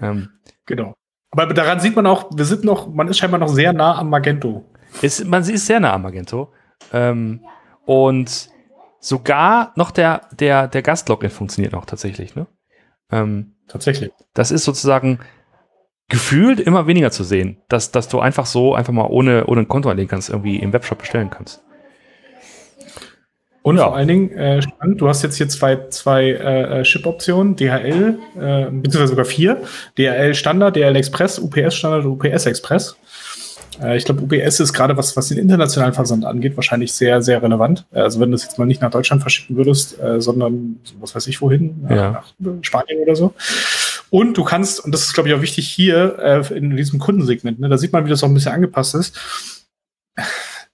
Ähm, 0.02 0.30
Genau. 0.66 0.96
Aber 1.36 1.54
daran 1.54 1.80
sieht 1.80 1.96
man 1.96 2.06
auch, 2.06 2.30
wir 2.36 2.46
sind 2.46 2.64
noch, 2.64 2.94
man 2.94 3.08
ist 3.08 3.18
scheinbar 3.18 3.40
noch 3.40 3.48
sehr 3.48 3.74
nah 3.74 3.98
am 3.98 4.10
Magento. 4.10 4.66
ist, 5.02 5.26
man 5.26 5.42
ist 5.42 5.66
sehr 5.66 5.80
nah 5.80 5.94
am 5.94 6.04
Magento. 6.04 6.54
Ähm, 6.92 7.42
und 7.86 8.50
sogar 9.00 9.74
noch 9.76 9.90
der, 9.90 10.22
der, 10.32 10.68
der 10.68 10.82
Gastlogin 10.84 11.32
funktioniert 11.32 11.74
noch 11.74 11.86
tatsächlich. 11.86 12.36
Ne? 12.36 12.46
Ähm, 13.12 13.56
Tatsächlich. 13.68 14.12
das 14.34 14.52
ist 14.52 14.64
sozusagen 14.64 15.20
gefühlt 16.08 16.60
immer 16.60 16.86
weniger 16.86 17.10
zu 17.10 17.24
sehen, 17.24 17.58
dass, 17.68 17.92
dass 17.92 18.10
du 18.10 18.20
einfach 18.20 18.46
so, 18.46 18.76
einfach 18.76 18.94
mal 18.94 19.08
ohne, 19.08 19.48
ohne 19.48 19.62
ein 19.62 19.68
Konto 19.68 19.90
anlegen 19.90 20.10
kannst, 20.10 20.30
irgendwie 20.30 20.58
im 20.58 20.72
Webshop 20.72 21.00
bestellen 21.00 21.32
kannst. 21.32 21.64
Und 23.64 23.78
Ja. 23.78 23.86
vor 23.86 23.96
allen 23.96 24.08
Dingen, 24.08 24.32
äh, 24.32 24.62
spannend, 24.62 25.02
du 25.02 25.08
hast 25.08 25.24
jetzt 25.24 25.38
hier 25.38 25.50
zwei, 25.50 25.88
zwei 25.90 26.26
äh, 26.32 26.82
äh, 26.82 26.84
Chip-Optionen, 26.84 27.56
DHL, 27.56 28.18
äh, 28.36 28.66
beziehungsweise 28.70 29.08
sogar 29.08 29.26
vier. 29.26 29.62
DHL 29.98 30.36
Standard, 30.36 30.76
DHL 30.76 30.96
Express, 30.96 31.40
UPS 31.40 31.74
Standard 31.76 32.06
und 32.06 32.12
UPS 32.12 32.46
Express. 32.46 32.96
Äh, 33.82 33.98
ich 33.98 34.04
glaube, 34.06 34.22
UPS 34.22 34.60
ist 34.60 34.74
gerade 34.74 34.96
was, 34.98 35.16
was 35.16 35.30
den 35.30 35.38
internationalen 35.38 35.94
Versand 35.94 36.26
angeht, 36.26 36.56
wahrscheinlich 36.58 36.92
sehr, 36.94 37.22
sehr 37.22 37.42
relevant. 37.42 37.86
Äh, 37.94 38.02
Also 38.02 38.20
wenn 38.20 38.30
du 38.32 38.36
es 38.36 38.44
jetzt 38.44 38.60
mal 38.60 38.66
nicht 38.66 38.82
nach 38.82 38.92
Deutschland 38.92 39.22
verschicken 39.22 39.56
würdest, 39.56 39.98
äh, 40.00 40.20
sondern 40.22 40.78
was 41.00 41.16
weiß 41.16 41.26
ich 41.28 41.42
wohin, 41.42 41.86
Ja. 41.90 42.12
nach 42.12 42.26
Spanien 42.64 43.00
oder 43.02 43.16
so. 43.16 43.34
Und 44.10 44.38
du 44.38 44.44
kannst, 44.44 44.84
und 44.84 44.92
das 44.94 45.04
ist, 45.06 45.14
glaube 45.14 45.30
ich, 45.30 45.36
auch 45.36 45.42
wichtig 45.42 45.68
hier 45.68 46.20
äh, 46.20 46.54
in 46.56 46.76
diesem 46.76 47.00
Kundensegment, 47.00 47.60
ne, 47.60 47.70
da 47.70 47.78
sieht 47.80 47.94
man, 47.94 48.06
wie 48.06 48.10
das 48.10 48.24
auch 48.24 48.28
ein 48.28 48.34
bisschen 48.34 48.52
angepasst 48.52 48.94
ist. 48.94 49.18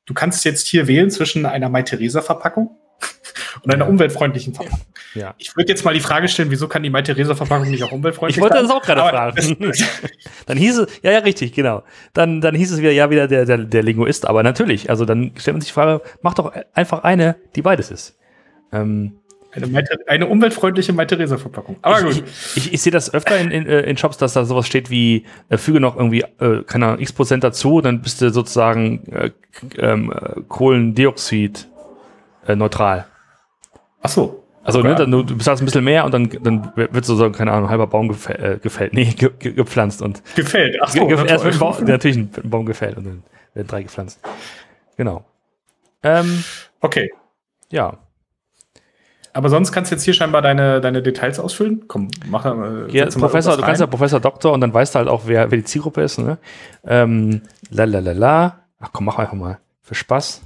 Du 0.10 0.16
kannst 0.16 0.44
jetzt 0.44 0.66
hier 0.66 0.88
wählen 0.88 1.12
zwischen 1.12 1.46
einer 1.46 1.70
Mai-Theresa-Verpackung 1.70 2.72
und 3.64 3.72
einer 3.72 3.86
Ja. 3.86 3.90
umweltfreundlichen 3.92 4.56
Verpackung. 4.56 4.80
Ja. 5.14 5.36
Ich 5.38 5.56
würde 5.56 5.70
jetzt 5.72 5.86
mal 5.86 5.94
die 5.94 6.00
Frage 6.00 6.28
stellen, 6.28 6.50
wieso 6.50 6.68
kann 6.68 6.82
die 6.82 6.90
Mai-Theresa-Verpackung 6.90 7.70
nicht 7.70 7.84
auch 7.84 7.92
umweltfreundlich 7.92 8.38
Ich 8.38 8.42
wollte 8.42 8.56
sein? 8.56 8.64
das 8.68 8.72
auch 8.76 8.82
gerade 8.82 9.02
fragen. 9.02 9.72
dann 10.48 10.58
hieß 10.58 10.80
es, 10.80 10.88
ja, 11.04 11.12
ja, 11.12 11.20
richtig, 11.20 11.54
genau. 11.54 11.84
Dann, 12.14 12.42
dann 12.42 12.56
hieß 12.56 12.72
es 12.72 12.80
wieder, 12.80 12.92
ja, 12.92 13.12
wieder 13.12 13.28
der, 13.28 13.46
der, 13.46 13.60
der 13.60 13.84
Linguist. 13.84 14.28
Aber 14.28 14.42
natürlich, 14.42 14.90
also 14.90 15.06
dann 15.06 15.32
stellt 15.38 15.54
man 15.54 15.62
sich 15.62 15.70
die 15.70 15.74
Frage, 15.76 16.02
mach 16.24 16.34
doch 16.34 16.52
einfach 16.74 17.04
eine, 17.04 17.36
die 17.56 17.62
beides 17.62 17.92
ist. 17.92 18.18
Ähm, 18.74 19.20
Eine, 19.52 19.88
eine 20.08 20.28
umweltfreundliche 20.28 20.94
Mai-Theresa-Verpackung. 20.94 21.78
Aber 21.82 22.04
gut. 22.04 22.24
Ich, 22.56 22.58
ich, 22.58 22.74
ich 22.74 22.82
sehe 22.82 22.92
das 22.92 23.14
öfter 23.14 23.38
in, 23.38 23.50
in, 23.52 23.66
äh, 23.66 23.82
in 23.82 23.98
Shops, 23.98 24.18
dass 24.18 24.34
da 24.34 24.46
sowas 24.46 24.68
steht 24.68 24.90
wie, 24.90 25.26
äh, 25.50 25.58
füge 25.58 25.80
noch 25.80 25.96
irgendwie, 25.96 26.24
äh, 26.40 26.64
keine 26.66 26.88
Ahnung, 26.88 27.00
x 27.00 27.14
Prozent 27.14 27.44
dazu, 27.44 27.82
dann 27.82 28.02
bist 28.02 28.22
du 28.22 28.30
sozusagen 28.30 29.08
äh, 29.12 29.32
ähm, 29.78 30.12
äh, 30.12 30.42
Kohlendioxid 30.48 31.68
äh, 32.48 32.56
neutral. 32.56 33.06
Ach 34.02 34.10
so. 34.10 34.44
Also 34.64 34.80
Sogar. 34.80 34.92
ne, 34.92 34.98
dann, 35.00 35.12
du 35.12 35.26
bezahlst 35.26 35.64
ein 35.64 35.66
bisschen 35.66 35.84
mehr 35.84 36.06
und 36.06 36.14
dann, 36.14 36.30
dann 36.44 36.72
wird 36.76 37.04
so, 37.04 37.16
so 37.16 37.32
keine 37.32 37.52
Ahnung, 37.52 37.66
ein 37.66 37.70
halber 37.72 37.88
Baum 37.88 38.08
gefällt, 38.08 38.40
äh, 38.40 38.60
gefällt 38.62 38.94
nee, 38.94 39.06
ge, 39.06 39.32
ge, 39.40 39.54
gepflanzt 39.54 40.02
und 40.02 40.22
Gefällt. 40.36 40.78
Ach 40.82 40.90
so. 40.90 41.08
ge, 41.08 41.18
erst 41.28 41.44
wird 41.44 41.56
ein 41.56 41.60
Baum, 41.60 41.84
natürlich 41.86 42.18
ein 42.18 42.30
Baum 42.44 42.66
gefällt 42.66 42.98
und 42.98 43.06
dann 43.06 43.24
werden 43.56 43.68
drei 43.68 43.82
gepflanzt. 43.84 44.20
Genau. 44.96 45.26
Ähm, 46.04 46.44
Okay. 46.82 47.12
ja. 47.72 47.98
Aber 49.34 49.50
sonst 49.50 49.72
kannst 49.72 49.92
du 49.92 49.96
jetzt 49.96 50.04
hier 50.04 50.14
scheinbar 50.14 50.42
deine, 50.42 50.82
deine 50.82 51.02
Details 51.04 51.40
ausfüllen. 51.40 51.86
Komm, 51.88 52.10
mach 52.28 52.46
äh, 52.46 52.92
Ja, 52.92 53.06
Professor, 53.06 53.56
du 53.56 53.62
kannst 53.62 53.82
ja. 53.82 53.88
Professor 53.88 54.20
Doktor 54.20 54.54
und 54.54 54.62
dann 54.62 54.74
weißt 54.74 54.96
du 54.96 55.00
halt 55.00 55.08
auch, 55.08 55.24
wer, 55.26 55.52
wer 55.52 55.58
die 55.58 55.64
Zielgruppe 55.64 56.02
ist. 56.02 56.18
Ne? 56.18 56.38
Ähm, 56.86 57.42
la 57.70 57.86
la 57.86 58.00
la 58.00 58.12
la. 58.14 58.60
Ach 58.80 58.90
komm, 58.92 59.06
mach 59.06 59.20
einfach 59.20 59.34
mal. 59.34 59.60
Für 59.82 59.96
Spaß. 59.96 60.42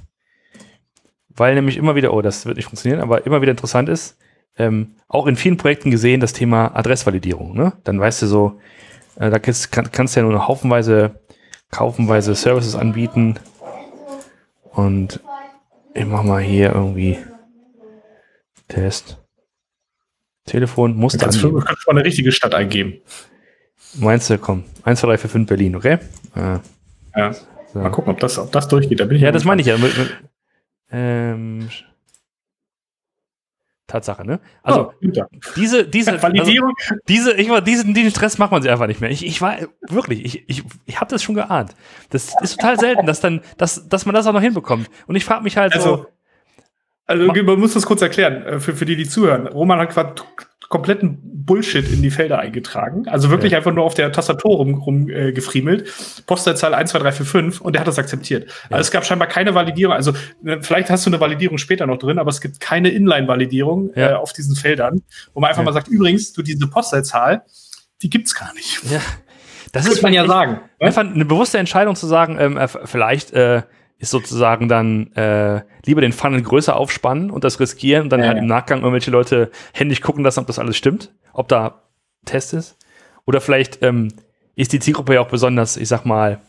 Weil 1.36 1.54
nämlich 1.54 1.76
immer 1.76 1.94
wieder, 1.94 2.12
oh, 2.12 2.22
das 2.22 2.46
wird 2.46 2.56
nicht 2.56 2.66
funktionieren, 2.66 3.00
aber 3.00 3.26
immer 3.26 3.42
wieder 3.42 3.50
interessant 3.50 3.88
ist, 3.88 4.18
ähm, 4.56 4.94
auch 5.08 5.26
in 5.26 5.36
vielen 5.36 5.56
Projekten 5.56 5.90
gesehen, 5.90 6.20
das 6.20 6.32
Thema 6.32 6.76
Adressvalidierung. 6.76 7.56
Ne? 7.56 7.72
Dann 7.84 7.98
weißt 7.98 8.22
du 8.22 8.26
so, 8.26 8.60
äh, 9.16 9.30
da 9.30 9.38
kannst, 9.38 9.72
kann, 9.72 9.90
kannst 9.90 10.14
du 10.14 10.20
ja 10.20 10.24
nur 10.24 10.34
noch 10.34 10.46
haufenweise, 10.46 11.20
haufenweise 11.76 12.34
Services 12.34 12.76
anbieten. 12.76 13.36
Und 14.72 15.20
ich 15.94 16.06
mach 16.06 16.22
mal 16.22 16.42
hier 16.42 16.72
irgendwie 16.72 17.18
Test. 18.68 19.18
Telefon, 20.46 20.92
Du 20.94 20.98
Muster 21.00 21.18
kannst, 21.18 21.42
du 21.42 21.58
kannst 21.60 21.86
mal 21.86 21.92
eine 21.96 22.04
richtige 22.04 22.30
Stadt 22.32 22.54
eingeben. 22.54 23.00
Meinst 23.94 24.28
du, 24.28 24.38
komm, 24.38 24.64
1, 24.82 25.00
2, 25.00 25.06
3, 25.08 25.18
4, 25.18 25.30
5 25.30 25.48
Berlin, 25.48 25.76
okay? 25.76 25.98
Äh, 26.34 26.58
Ja. 27.16 27.32
so. 27.32 27.78
Mal 27.78 27.90
gucken, 27.90 28.12
ob 28.12 28.20
das, 28.20 28.38
ob 28.38 28.52
das 28.52 28.68
durchgeht. 28.68 29.00
Da 29.00 29.04
bin 29.06 29.16
ich 29.16 29.22
Ja, 29.22 29.32
das 29.32 29.44
meine 29.44 29.60
ich 29.62 29.66
ja. 29.68 29.78
Mit, 29.78 29.96
mit, 29.96 30.12
ähm, 30.90 31.68
Tatsache, 33.86 34.24
ne? 34.26 34.40
Also 34.62 34.92
oh, 34.92 35.10
diese, 35.56 35.86
diese, 35.86 36.12
also, 36.12 36.22
Validierung. 36.22 36.72
diese, 37.06 37.34
ich 37.34 37.48
war, 37.50 37.60
diesen, 37.60 37.92
diesen 37.94 38.10
Stress 38.10 38.38
macht 38.38 38.50
man 38.50 38.62
sich 38.62 38.70
einfach 38.70 38.86
nicht 38.86 39.00
mehr. 39.00 39.10
Ich, 39.10 39.24
ich 39.24 39.40
war 39.40 39.56
wirklich, 39.88 40.24
ich, 40.24 40.48
ich, 40.48 40.64
ich 40.86 41.00
habe 41.00 41.10
das 41.10 41.22
schon 41.22 41.34
geahnt. 41.34 41.74
Das 42.10 42.34
ist 42.42 42.56
total 42.56 42.78
selten, 42.80 43.06
dass 43.06 43.20
dann, 43.20 43.42
dass, 43.58 43.88
dass 43.88 44.06
man 44.06 44.14
das 44.14 44.26
auch 44.26 44.32
noch 44.32 44.40
hinbekommt. 44.40 44.88
Und 45.06 45.16
ich 45.16 45.24
frage 45.24 45.42
mich 45.44 45.56
halt 45.56 45.74
Also, 45.74 45.96
so, 45.96 46.06
also 47.06 47.26
man 47.26 47.60
muss 47.60 47.74
das 47.74 47.86
kurz 47.86 48.02
erklären, 48.02 48.42
äh, 48.44 48.60
für, 48.60 48.74
für 48.74 48.84
die, 48.84 48.96
die 48.96 49.08
zuhören. 49.08 49.46
Roman 49.46 49.78
hat 49.78 49.90
gerade 49.90 50.14
kompletten 50.68 51.20
Bullshit 51.22 51.88
in 51.92 52.02
die 52.02 52.10
Felder 52.10 52.38
eingetragen. 52.38 53.06
Also 53.06 53.30
wirklich 53.30 53.52
ja. 53.52 53.58
einfach 53.58 53.72
nur 53.72 53.84
auf 53.84 53.94
der 53.94 54.10
Tastatur 54.10 54.56
rumgefriemelt. 54.56 54.86
Rum, 54.86 55.28
äh, 55.28 55.32
gefriemelt. 55.32 55.92
Postleitzahl 56.26 56.72
12345 56.72 57.60
und 57.60 57.74
der 57.74 57.80
hat 57.80 57.88
das 57.88 57.98
akzeptiert. 57.98 58.48
Ja. 58.48 58.76
Also 58.76 58.80
es 58.80 58.90
gab 58.90 59.04
scheinbar 59.04 59.28
keine 59.28 59.54
Validierung. 59.54 59.94
Also 59.94 60.12
äh, 60.44 60.58
vielleicht 60.62 60.90
hast 60.90 61.06
du 61.06 61.10
eine 61.10 61.20
Validierung 61.20 61.58
später 61.58 61.86
noch 61.86 61.98
drin, 61.98 62.18
aber 62.18 62.30
es 62.30 62.40
gibt 62.40 62.60
keine 62.60 62.88
Inline-Validierung 62.88 63.92
ja. 63.94 64.10
äh, 64.10 64.14
auf 64.14 64.32
diesen 64.32 64.56
Feldern, 64.56 65.02
wo 65.34 65.40
man 65.40 65.50
einfach 65.50 65.62
mal 65.62 65.72
sagt, 65.72 65.88
übrigens, 65.88 66.32
du 66.32 66.42
diese 66.42 66.66
Postleitzahl, 66.66 67.42
die 68.02 68.10
gibt's 68.10 68.34
gar 68.34 68.52
nicht. 68.54 68.80
Ja. 68.90 69.00
Das 69.72 69.86
ist 69.86 70.02
man 70.02 70.12
ja 70.12 70.26
sagen. 70.26 70.60
Ne? 70.80 70.86
Einfach 70.86 71.02
eine 71.02 71.24
bewusste 71.24 71.58
Entscheidung 71.58 71.96
zu 71.96 72.06
sagen, 72.06 72.36
ähm, 72.40 72.56
äh, 72.56 72.68
vielleicht 72.68 73.32
äh, 73.32 73.62
ist 74.04 74.10
sozusagen 74.10 74.68
dann 74.68 75.12
äh, 75.14 75.62
lieber 75.86 76.02
den 76.02 76.12
Funnel 76.12 76.42
größer 76.42 76.76
aufspannen 76.76 77.30
und 77.30 77.42
das 77.42 77.58
riskieren 77.58 78.04
und 78.04 78.10
dann 78.10 78.20
ja, 78.20 78.28
halt 78.28 78.38
im 78.38 78.46
Nachgang 78.46 78.80
irgendwelche 78.80 79.10
Leute 79.10 79.50
händisch 79.72 80.02
gucken 80.02 80.22
lassen, 80.22 80.40
ob 80.40 80.46
das 80.46 80.58
alles 80.58 80.76
stimmt, 80.76 81.12
ob 81.32 81.48
da 81.48 81.82
Test 82.26 82.52
ist. 82.52 82.76
Oder 83.24 83.40
vielleicht 83.40 83.82
ähm, 83.82 84.08
ist 84.56 84.72
die 84.72 84.78
Zielgruppe 84.78 85.14
ja 85.14 85.22
auch 85.22 85.28
besonders, 85.28 85.78
ich 85.78 85.88
sag 85.88 86.04
mal, 86.04 86.40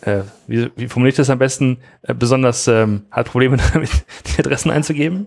äh, 0.00 0.22
wie, 0.46 0.70
wie 0.76 0.88
formuliere 0.88 1.10
ich 1.10 1.16
das 1.16 1.30
am 1.30 1.38
besten, 1.38 1.78
äh, 2.02 2.14
besonders 2.14 2.66
ähm, 2.66 3.06
hat 3.10 3.26
Probleme 3.26 3.58
damit, 3.72 3.90
die 4.26 4.38
Adressen 4.38 4.70
einzugeben. 4.70 5.26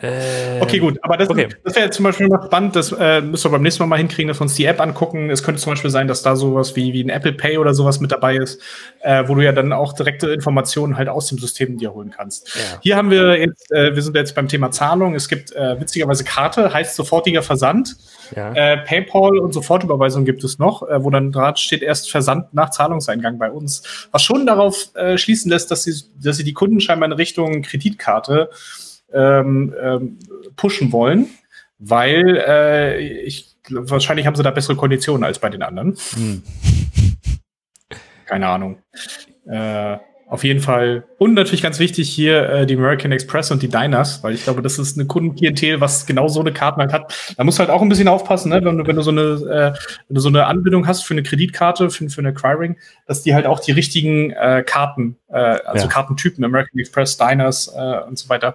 Äh, 0.00 0.60
okay, 0.60 0.78
gut. 0.78 0.98
Aber 1.02 1.16
das, 1.16 1.28
okay. 1.28 1.48
das 1.64 1.74
wäre 1.74 1.86
jetzt 1.86 1.96
zum 1.96 2.04
Beispiel 2.04 2.28
noch 2.28 2.44
spannend. 2.46 2.76
Das 2.76 2.92
äh, 2.92 3.20
müssen 3.20 3.44
wir 3.46 3.50
beim 3.50 3.62
nächsten 3.62 3.82
Mal 3.82 3.88
mal 3.88 3.98
hinkriegen, 3.98 4.28
dass 4.28 4.38
wir 4.38 4.42
uns 4.42 4.54
die 4.54 4.64
App 4.64 4.80
angucken. 4.80 5.30
Es 5.30 5.42
könnte 5.42 5.60
zum 5.60 5.72
Beispiel 5.72 5.90
sein, 5.90 6.06
dass 6.06 6.22
da 6.22 6.36
sowas 6.36 6.76
wie, 6.76 6.92
wie 6.92 7.02
ein 7.02 7.08
Apple 7.08 7.32
Pay 7.32 7.58
oder 7.58 7.74
sowas 7.74 8.00
mit 8.00 8.12
dabei 8.12 8.36
ist, 8.36 8.60
äh, 9.00 9.24
wo 9.26 9.34
du 9.34 9.42
ja 9.42 9.52
dann 9.52 9.72
auch 9.72 9.92
direkte 9.92 10.28
Informationen 10.28 10.96
halt 10.96 11.08
aus 11.08 11.28
dem 11.28 11.38
System 11.38 11.78
dir 11.78 11.94
holen 11.94 12.10
kannst. 12.16 12.54
Ja. 12.54 12.78
Hier 12.80 12.96
haben 12.96 13.10
wir 13.10 13.38
jetzt, 13.38 13.70
äh, 13.72 13.94
wir 13.94 14.02
sind 14.02 14.14
jetzt 14.14 14.34
beim 14.34 14.48
Thema 14.48 14.70
Zahlung. 14.70 15.14
Es 15.14 15.28
gibt 15.28 15.52
äh, 15.52 15.80
witzigerweise 15.80 16.24
Karte, 16.24 16.72
heißt 16.72 16.94
sofortiger 16.94 17.42
Versand. 17.42 17.96
Ja. 18.36 18.52
Äh, 18.52 18.78
PayPal 18.78 19.38
und 19.38 19.52
Sofortüberweisung 19.52 20.24
gibt 20.24 20.44
es 20.44 20.58
noch, 20.58 20.82
wo 20.82 21.10
dann 21.10 21.32
dran 21.32 21.56
steht 21.56 21.82
erst 21.82 22.10
Versand 22.10 22.52
nach 22.52 22.70
Zahlungseingang 22.70 23.38
bei 23.38 23.50
uns. 23.50 24.08
Was 24.12 24.22
schon 24.22 24.46
darauf 24.46 24.90
schließen 25.16 25.50
lässt, 25.50 25.70
dass 25.70 25.84
sie, 25.84 25.94
dass 26.22 26.36
sie 26.36 26.44
die 26.44 26.52
Kunden 26.52 26.80
scheinbar 26.80 27.08
in 27.08 27.12
Richtung 27.14 27.62
Kreditkarte 27.62 28.50
ähm, 29.12 29.74
ähm, 29.80 30.18
pushen 30.56 30.92
wollen, 30.92 31.28
weil 31.78 32.36
äh, 32.46 32.98
ich 32.98 33.56
wahrscheinlich 33.70 34.26
haben 34.26 34.36
sie 34.36 34.42
da 34.42 34.50
bessere 34.50 34.76
Konditionen 34.76 35.24
als 35.24 35.38
bei 35.38 35.48
den 35.50 35.62
anderen. 35.62 35.96
Hm. 36.14 36.42
Keine 38.26 38.48
Ahnung. 38.48 38.78
Äh, 39.46 39.98
auf 40.28 40.44
jeden 40.44 40.60
Fall. 40.60 41.04
Und 41.16 41.32
natürlich 41.32 41.62
ganz 41.62 41.78
wichtig 41.78 42.10
hier 42.10 42.48
äh, 42.50 42.66
die 42.66 42.76
American 42.76 43.12
Express 43.12 43.50
und 43.50 43.62
die 43.62 43.68
Diners, 43.68 44.22
weil 44.22 44.34
ich 44.34 44.44
glaube, 44.44 44.60
das 44.60 44.78
ist 44.78 44.98
eine 44.98 45.06
Kundenklientel, 45.06 45.80
was 45.80 46.04
genau 46.04 46.28
so 46.28 46.40
eine 46.40 46.52
Karte 46.52 46.80
halt 46.80 46.92
hat. 46.92 47.34
Da 47.36 47.44
musst 47.44 47.58
du 47.58 47.60
halt 47.60 47.70
auch 47.70 47.80
ein 47.80 47.88
bisschen 47.88 48.08
aufpassen, 48.08 48.50
ne? 48.50 48.62
wenn, 48.62 48.76
du, 48.76 48.86
wenn 48.86 48.96
du 48.96 49.02
so 49.02 49.10
eine, 49.10 49.20
äh, 49.20 49.78
wenn 50.08 50.14
du 50.14 50.20
so 50.20 50.28
eine 50.28 50.44
Anbindung 50.44 50.86
hast 50.86 51.04
für 51.04 51.14
eine 51.14 51.22
Kreditkarte, 51.22 51.88
für, 51.88 52.10
für 52.10 52.20
eine 52.20 52.28
Acquiring, 52.28 52.76
dass 53.06 53.22
die 53.22 53.34
halt 53.34 53.46
auch 53.46 53.58
die 53.58 53.72
richtigen 53.72 54.30
äh, 54.32 54.62
Karten, 54.66 55.16
äh, 55.28 55.38
also 55.38 55.86
ja. 55.86 55.90
Kartentypen, 55.90 56.44
American 56.44 56.78
Express, 56.78 57.16
Diners 57.16 57.72
äh, 57.74 58.00
und 58.06 58.18
so 58.18 58.28
weiter, 58.28 58.52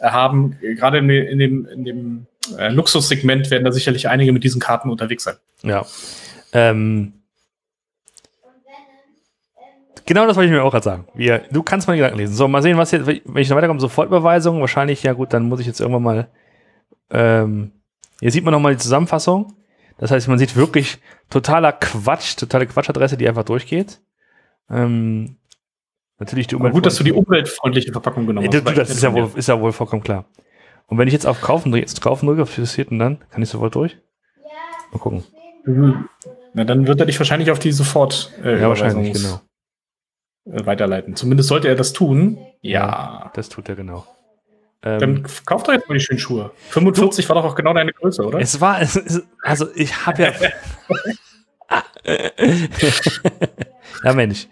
äh, 0.00 0.08
haben. 0.08 0.58
Gerade 0.60 0.98
in, 0.98 1.08
in 1.08 1.38
dem, 1.38 1.66
in 1.66 1.84
dem 1.86 2.26
äh, 2.58 2.68
Luxussegment 2.68 3.50
werden 3.50 3.64
da 3.64 3.72
sicherlich 3.72 4.10
einige 4.10 4.32
mit 4.32 4.44
diesen 4.44 4.60
Karten 4.60 4.90
unterwegs 4.90 5.24
sein. 5.24 5.36
Ja. 5.62 5.86
Ähm 6.52 7.14
Genau 10.06 10.26
das 10.26 10.36
wollte 10.36 10.46
ich 10.46 10.52
mir 10.52 10.62
auch 10.62 10.70
gerade 10.70 10.84
sagen. 10.84 11.06
Wir, 11.14 11.42
du 11.50 11.62
kannst 11.62 11.86
meine 11.86 11.98
Gedanken 11.98 12.18
lesen. 12.18 12.34
So, 12.34 12.46
mal 12.46 12.62
sehen, 12.62 12.76
was 12.76 12.90
jetzt, 12.90 13.06
wenn 13.06 13.36
ich 13.36 13.48
noch 13.48 13.56
weiterkomme, 13.56 13.80
Sofortüberweisung, 13.80 14.60
wahrscheinlich, 14.60 15.02
ja 15.02 15.12
gut, 15.14 15.32
dann 15.32 15.44
muss 15.44 15.60
ich 15.60 15.66
jetzt 15.66 15.80
irgendwann 15.80 16.02
mal, 16.02 16.28
ähm, 17.10 17.72
hier 18.20 18.30
sieht 18.30 18.44
man 18.44 18.52
nochmal 18.52 18.72
die 18.72 18.82
Zusammenfassung. 18.82 19.54
Das 19.98 20.10
heißt, 20.10 20.28
man 20.28 20.38
sieht 20.38 20.56
wirklich 20.56 20.98
totaler 21.30 21.72
Quatsch, 21.72 22.36
totale 22.36 22.66
Quatschadresse, 22.66 23.16
die 23.16 23.28
einfach 23.28 23.44
durchgeht. 23.44 24.00
Ähm, 24.68 25.36
natürlich 26.18 26.48
die 26.48 26.56
Umwelt. 26.56 26.74
Gut, 26.74 26.86
dass 26.86 26.96
du 26.96 27.04
die 27.04 27.12
umweltfreundliche 27.12 27.92
Verpackung 27.92 28.26
genommen 28.26 28.46
hast. 28.46 28.66
Das, 28.66 28.74
das 28.74 28.90
ist, 28.90 29.02
ja 29.02 29.12
wohl, 29.12 29.30
ist 29.34 29.48
ja 29.48 29.60
wohl 29.60 29.72
vollkommen 29.72 30.02
klar. 30.02 30.26
Und 30.86 30.98
wenn 30.98 31.08
ich 31.08 31.14
jetzt 31.14 31.26
auf 31.26 31.40
Kaufen 31.40 31.70
drücke, 31.70 31.82
jetzt 31.82 32.00
Kaufen 32.02 32.26
drücke, 32.26 32.42
was 32.42 32.50
passiert 32.50 32.90
denn 32.90 32.98
dann? 32.98 33.18
Kann 33.30 33.42
ich 33.42 33.48
sofort 33.48 33.74
durch? 33.74 33.96
Mal 34.92 34.98
gucken. 34.98 35.24
Mhm. 35.64 36.08
Na, 36.52 36.64
dann 36.64 36.86
wird 36.86 37.00
er 37.00 37.06
dich 37.06 37.18
wahrscheinlich 37.18 37.50
auf 37.50 37.58
die 37.58 37.72
sofort. 37.72 38.32
Äh, 38.44 38.60
ja, 38.60 38.68
wahrscheinlich, 38.68 39.14
genau. 39.14 39.40
Äh, 40.46 40.66
weiterleiten. 40.66 41.16
Zumindest 41.16 41.48
sollte 41.48 41.68
er 41.68 41.74
das 41.74 41.92
tun. 41.92 42.38
Ja. 42.60 43.30
Das 43.34 43.48
tut 43.48 43.68
er 43.68 43.76
genau. 43.76 44.06
Ähm, 44.82 45.00
Dann 45.00 45.26
kauf 45.46 45.62
doch 45.62 45.72
jetzt 45.72 45.88
mal 45.88 45.94
die 45.94 46.04
schönen 46.04 46.18
Schuhe. 46.18 46.50
45 46.68 47.24
du, 47.24 47.28
war 47.30 47.42
doch 47.42 47.50
auch 47.50 47.54
genau 47.54 47.72
deine 47.72 47.92
Größe, 47.92 48.22
oder? 48.22 48.40
Es 48.40 48.60
war, 48.60 48.80
es, 48.80 48.96
es, 48.96 49.22
also 49.42 49.66
ich 49.74 50.06
habe 50.06 50.22
ja. 50.22 50.32
ja, 54.04 54.12
Mensch. 54.12 54.46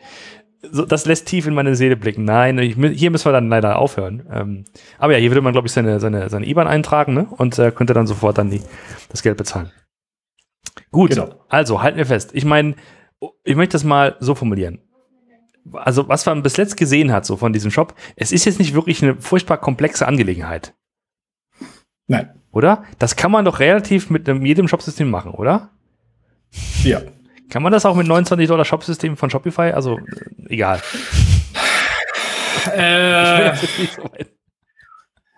So, 0.70 0.87
das 0.87 1.05
lässt 1.05 1.26
tief 1.26 1.46
in 1.46 1.55
meine 1.55 1.74
Seele 1.74 1.96
blicken. 1.96 2.24
Nein, 2.24 2.57
ich, 2.59 2.76
hier 2.76 3.11
müssen 3.11 3.26
wir 3.26 3.33
dann 3.33 3.50
leider 3.50 3.78
aufhören. 3.78 4.26
Ähm, 4.33 4.64
aber 4.96 5.12
ja, 5.12 5.18
hier 5.18 5.31
würde 5.31 5.42
man, 5.42 5.52
glaube 5.52 5.66
ich, 5.66 5.72
seine, 5.72 6.00
seine, 6.00 6.31
seine 6.31 6.46
IBAN 6.46 6.68
eintragen 6.68 7.12
ne? 7.12 7.26
und 7.37 7.59
äh, 7.59 7.72
könnte 7.72 7.92
dann 7.92 8.07
sofort 8.07 8.38
dann 8.38 8.48
die, 8.48 8.62
das 9.11 9.22
Geld 9.22 9.37
bezahlen. 9.37 9.70
Gut, 10.90 11.11
genau. 11.11 11.35
also 11.48 11.83
halten 11.83 11.98
wir 11.98 12.07
fest. 12.07 12.31
Ich 12.33 12.46
meine, 12.46 12.76
ich 13.44 13.57
möchte 13.57 13.72
das 13.72 13.85
mal 13.85 14.16
so 14.20 14.35
formulieren 14.35 14.81
also 15.72 16.09
was 16.09 16.27
man 16.27 16.42
bis 16.42 16.57
jetzt 16.57 16.77
gesehen 16.77 17.12
hat, 17.12 17.27
so 17.27 17.37
von 17.37 17.53
diesem 17.53 17.70
Shop, 17.70 17.94
es 18.16 18.33
ist 18.33 18.44
jetzt 18.44 18.59
nicht 18.59 18.75
wirklich 18.75 19.03
eine 19.03 19.16
furchtbar 19.16 19.59
komplexe 19.59 20.07
Angelegenheit. 20.07 20.75
Nein. 22.07 22.31
Oder? 22.51 22.85
Das 22.98 23.16
kann 23.16 23.31
man 23.31 23.44
doch 23.44 23.61
relativ 23.61 24.11
mit 24.11 24.29
jedem 24.29 24.68
Shopsystem 24.68 25.11
machen, 25.11 25.33
oder? 25.33 25.70
Ja. 26.83 27.01
Kann 27.48 27.62
man 27.62 27.72
das 27.72 27.87
auch 27.87 27.96
mit 27.96 28.07
29 28.07 28.48
Dollar 28.48 28.64
Shopsystem 28.64 29.16
von 29.16 29.31
Shopify? 29.31 29.72
Also, 29.72 29.98
äh, 29.98 30.55
egal. 30.55 30.83
Äh, 32.77 33.53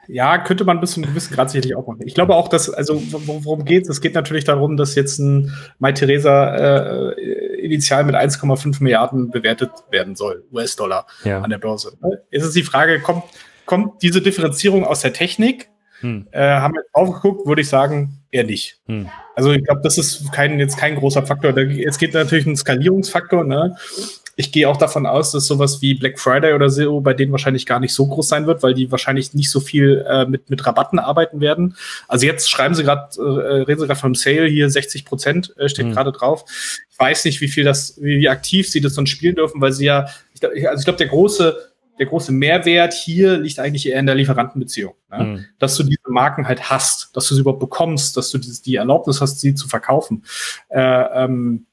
ja, 0.08 0.38
könnte 0.38 0.64
man 0.64 0.80
bis 0.80 0.92
zu 0.92 1.00
einem 1.00 1.10
gewissen 1.10 1.34
Grad 1.34 1.50
sicherlich 1.50 1.76
auch 1.76 1.86
machen. 1.86 2.00
Ich 2.04 2.14
glaube 2.14 2.34
auch, 2.34 2.48
dass, 2.48 2.70
also 2.70 3.00
worum 3.10 3.64
geht 3.64 3.84
es? 3.84 3.88
Es 3.90 4.00
geht 4.00 4.14
natürlich 4.14 4.44
darum, 4.44 4.76
dass 4.76 4.94
jetzt 4.94 5.18
ein 5.18 5.52
Mai 5.78 5.92
Theresa 5.92 7.10
äh, 7.10 7.54
initial 7.60 8.04
mit 8.04 8.14
1,5 8.14 8.82
Milliarden 8.82 9.30
bewertet 9.30 9.70
werden 9.90 10.16
soll, 10.16 10.44
US-Dollar 10.52 11.06
ja. 11.24 11.40
an 11.40 11.50
der 11.50 11.58
Börse. 11.58 11.96
Jetzt 12.30 12.44
ist 12.44 12.56
die 12.56 12.62
Frage, 12.62 13.00
kommt, 13.00 13.24
kommt 13.66 14.02
diese 14.02 14.20
Differenzierung 14.20 14.84
aus 14.84 15.00
der 15.00 15.12
Technik? 15.12 15.70
Hm. 16.00 16.26
Äh, 16.32 16.40
haben 16.40 16.74
wir 16.74 16.82
aufgeguckt, 16.92 17.46
würde 17.46 17.62
ich 17.62 17.68
sagen, 17.68 18.18
eher 18.30 18.44
nicht. 18.44 18.78
Hm. 18.86 19.08
Also 19.34 19.52
ich 19.52 19.64
glaube, 19.64 19.80
das 19.82 19.96
ist 19.96 20.32
kein, 20.32 20.58
jetzt 20.58 20.76
kein 20.76 20.96
großer 20.96 21.24
Faktor. 21.24 21.56
Es 21.56 21.98
geht 21.98 22.14
natürlich 22.14 22.46
ein 22.46 22.56
Skalierungsfaktor. 22.56 23.44
Ne? 23.44 23.76
Ich 24.36 24.52
gehe 24.52 24.68
auch 24.68 24.76
davon 24.76 25.06
aus, 25.06 25.32
dass 25.32 25.46
sowas 25.46 25.80
wie 25.82 25.94
Black 25.94 26.18
Friday 26.18 26.54
oder 26.54 26.70
so 26.70 27.00
bei 27.00 27.14
denen 27.14 27.32
wahrscheinlich 27.32 27.66
gar 27.66 27.80
nicht 27.80 27.94
so 27.94 28.06
groß 28.06 28.28
sein 28.28 28.46
wird, 28.46 28.62
weil 28.62 28.74
die 28.74 28.90
wahrscheinlich 28.90 29.34
nicht 29.34 29.50
so 29.50 29.60
viel 29.60 30.04
äh, 30.08 30.26
mit, 30.26 30.50
mit 30.50 30.66
Rabatten 30.66 30.98
arbeiten 30.98 31.40
werden. 31.40 31.76
Also 32.08 32.26
jetzt 32.26 32.50
schreiben 32.50 32.74
sie 32.74 32.84
gerade, 32.84 33.08
äh, 33.18 33.62
reden 33.62 33.80
sie 33.80 33.86
gerade 33.86 34.00
vom 34.00 34.14
Sale 34.14 34.46
hier 34.46 34.68
60 34.70 35.04
Prozent 35.04 35.54
äh, 35.56 35.68
steht 35.68 35.86
mhm. 35.86 35.92
gerade 35.92 36.12
drauf. 36.12 36.44
Ich 36.90 36.98
weiß 36.98 37.24
nicht, 37.24 37.40
wie 37.40 37.48
viel 37.48 37.64
das, 37.64 37.98
wie, 38.00 38.20
wie 38.20 38.28
aktiv 38.28 38.68
sie 38.68 38.80
das 38.80 38.94
dann 38.94 39.06
spielen 39.06 39.36
dürfen, 39.36 39.60
weil 39.60 39.72
sie 39.72 39.86
ja, 39.86 40.06
ich 40.32 40.40
glaub, 40.40 40.52
also 40.52 40.80
ich 40.80 40.84
glaube, 40.84 40.98
der 40.98 41.08
große 41.08 41.56
der 41.98 42.06
große 42.06 42.32
Mehrwert 42.32 42.92
hier 42.92 43.38
liegt 43.38 43.58
eigentlich 43.58 43.86
eher 43.86 44.00
in 44.00 44.06
der 44.06 44.14
Lieferantenbeziehung. 44.14 44.94
Ne? 45.10 45.24
Mhm. 45.24 45.44
Dass 45.58 45.76
du 45.76 45.84
diese 45.84 46.08
Marken 46.08 46.48
halt 46.48 46.70
hast, 46.70 47.16
dass 47.16 47.28
du 47.28 47.34
sie 47.34 47.42
überhaupt 47.42 47.60
bekommst, 47.60 48.16
dass 48.16 48.30
du 48.30 48.38
die, 48.38 48.50
die 48.64 48.76
Erlaubnis 48.76 49.20
hast, 49.20 49.40
sie 49.40 49.54
zu 49.54 49.68
verkaufen. 49.68 50.24
Äh, 50.68 50.80
ähm, 50.80 51.66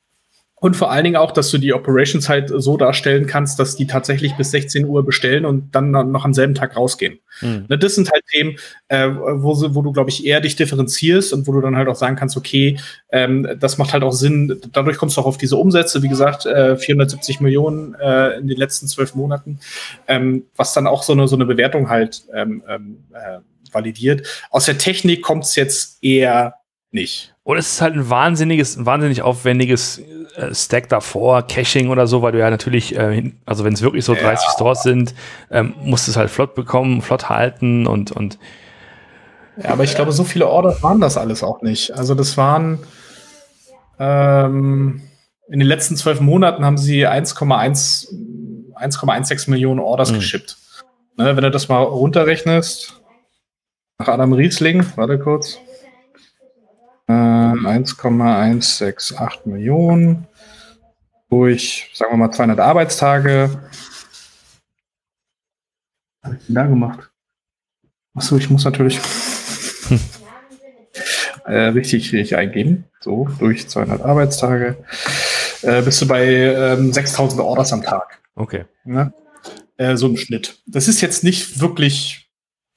und 0.61 0.75
vor 0.75 0.91
allen 0.91 1.03
Dingen 1.03 1.15
auch, 1.15 1.31
dass 1.31 1.49
du 1.49 1.57
die 1.57 1.73
Operations 1.73 2.29
halt 2.29 2.51
so 2.55 2.77
darstellen 2.77 3.25
kannst, 3.25 3.57
dass 3.57 3.75
die 3.75 3.87
tatsächlich 3.87 4.35
bis 4.37 4.51
16 4.51 4.85
Uhr 4.85 5.03
bestellen 5.03 5.43
und 5.43 5.73
dann 5.73 5.89
noch 5.89 6.23
am 6.23 6.35
selben 6.35 6.53
Tag 6.53 6.77
rausgehen. 6.77 7.17
Mhm. 7.41 7.65
Das 7.67 7.95
sind 7.95 8.11
halt 8.11 8.23
Themen, 8.27 8.57
äh, 8.87 9.09
wo, 9.09 9.55
wo 9.73 9.81
du, 9.81 9.91
glaube 9.91 10.11
ich, 10.11 10.23
eher 10.23 10.39
dich 10.39 10.55
differenzierst 10.55 11.33
und 11.33 11.47
wo 11.47 11.51
du 11.53 11.61
dann 11.61 11.75
halt 11.75 11.87
auch 11.87 11.95
sagen 11.95 12.15
kannst, 12.15 12.37
okay, 12.37 12.77
ähm, 13.11 13.57
das 13.59 13.79
macht 13.79 13.91
halt 13.91 14.03
auch 14.03 14.11
Sinn. 14.11 14.61
Dadurch 14.71 14.99
kommst 14.99 15.17
du 15.17 15.21
auch 15.21 15.25
auf 15.25 15.39
diese 15.39 15.57
Umsätze, 15.57 16.03
wie 16.03 16.09
gesagt, 16.09 16.45
äh, 16.45 16.77
470 16.77 17.39
Millionen 17.39 17.95
äh, 17.95 18.37
in 18.37 18.47
den 18.47 18.57
letzten 18.57 18.87
zwölf 18.87 19.15
Monaten, 19.15 19.59
ähm, 20.07 20.43
was 20.55 20.73
dann 20.73 20.85
auch 20.85 21.01
so 21.01 21.13
eine, 21.13 21.27
so 21.27 21.35
eine 21.35 21.47
Bewertung 21.47 21.89
halt 21.89 22.21
ähm, 22.35 22.61
ähm 22.69 22.97
äh, 23.13 23.39
validiert. 23.73 24.27
Aus 24.49 24.65
der 24.65 24.77
Technik 24.77 25.21
kommt 25.23 25.45
es 25.45 25.55
jetzt 25.55 26.03
eher 26.03 26.60
nicht. 26.91 27.33
Und 27.43 27.57
es 27.57 27.73
ist 27.73 27.81
halt 27.81 27.95
ein 27.95 28.09
wahnsinniges, 28.09 28.77
ein 28.77 28.85
wahnsinnig 28.85 29.21
aufwendiges 29.21 29.99
äh, 30.35 30.53
Stack 30.53 30.89
davor, 30.89 31.43
Caching 31.43 31.89
oder 31.89 32.07
so, 32.07 32.21
weil 32.21 32.31
du 32.31 32.39
ja 32.39 32.49
natürlich, 32.49 32.95
äh, 32.95 33.31
also 33.45 33.63
wenn 33.63 33.73
es 33.73 33.81
wirklich 33.81 34.05
so 34.05 34.13
30 34.13 34.45
ja. 34.45 34.51
Stores 34.53 34.83
sind, 34.83 35.15
ähm, 35.49 35.73
musst 35.83 36.07
du 36.07 36.11
es 36.11 36.17
halt 36.17 36.29
flott 36.29 36.55
bekommen, 36.55 37.01
flott 37.01 37.29
halten 37.29 37.87
und, 37.87 38.11
und 38.11 38.37
ja, 39.57 39.71
aber 39.71 39.83
ich 39.83 39.95
glaube, 39.95 40.11
so 40.11 40.23
viele 40.23 40.47
Orders 40.47 40.81
waren 40.81 41.01
das 41.01 41.17
alles 41.17 41.43
auch 41.43 41.61
nicht. 41.61 41.91
Also 41.91 42.15
das 42.15 42.37
waren 42.37 42.79
ähm, 43.99 45.01
in 45.49 45.59
den 45.59 45.67
letzten 45.67 45.97
zwölf 45.97 46.21
Monaten 46.21 46.63
haben 46.65 46.77
sie 46.77 47.07
1,1 47.07 48.07
1,16 48.81 49.49
Millionen 49.49 49.79
Orders 49.79 50.11
mhm. 50.11 50.15
geschippt. 50.15 50.57
Ne, 51.17 51.35
wenn 51.35 51.43
du 51.43 51.51
das 51.51 51.67
mal 51.67 51.83
runterrechnest, 51.83 52.99
Nach 53.99 54.07
Adam 54.07 54.33
Riesling, 54.33 54.83
warte 54.95 55.19
kurz. 55.19 55.59
Äh, 57.11 57.67
1,168 57.67 59.45
Millionen 59.45 60.27
durch, 61.29 61.89
sagen 61.93 62.13
wir 62.13 62.17
mal, 62.17 62.31
200 62.31 62.59
Arbeitstage. 62.59 63.49
Was 66.21 66.29
habe 66.29 66.37
ich 66.39 66.45
denn 66.47 66.55
da 66.55 66.65
gemacht? 66.65 67.11
Achso, 68.13 68.37
ich 68.37 68.49
muss 68.49 68.65
natürlich 68.65 68.99
äh, 71.45 71.69
richtig, 71.69 72.13
richtig 72.13 72.37
eingeben. 72.37 72.85
So, 72.99 73.27
durch 73.39 73.67
200 73.67 74.01
Arbeitstage. 74.01 74.77
Äh, 75.61 75.81
bist 75.81 76.01
du 76.01 76.07
bei 76.07 76.25
ähm, 76.25 76.93
6000 76.93 77.41
Orders 77.41 77.73
am 77.73 77.81
Tag. 77.81 78.21
Okay. 78.35 78.65
Ne? 78.83 79.13
Äh, 79.77 79.97
so 79.97 80.07
im 80.07 80.17
Schnitt. 80.17 80.61
Das 80.65 80.87
ist 80.87 81.01
jetzt 81.01 81.23
nicht 81.23 81.59
wirklich 81.59 82.30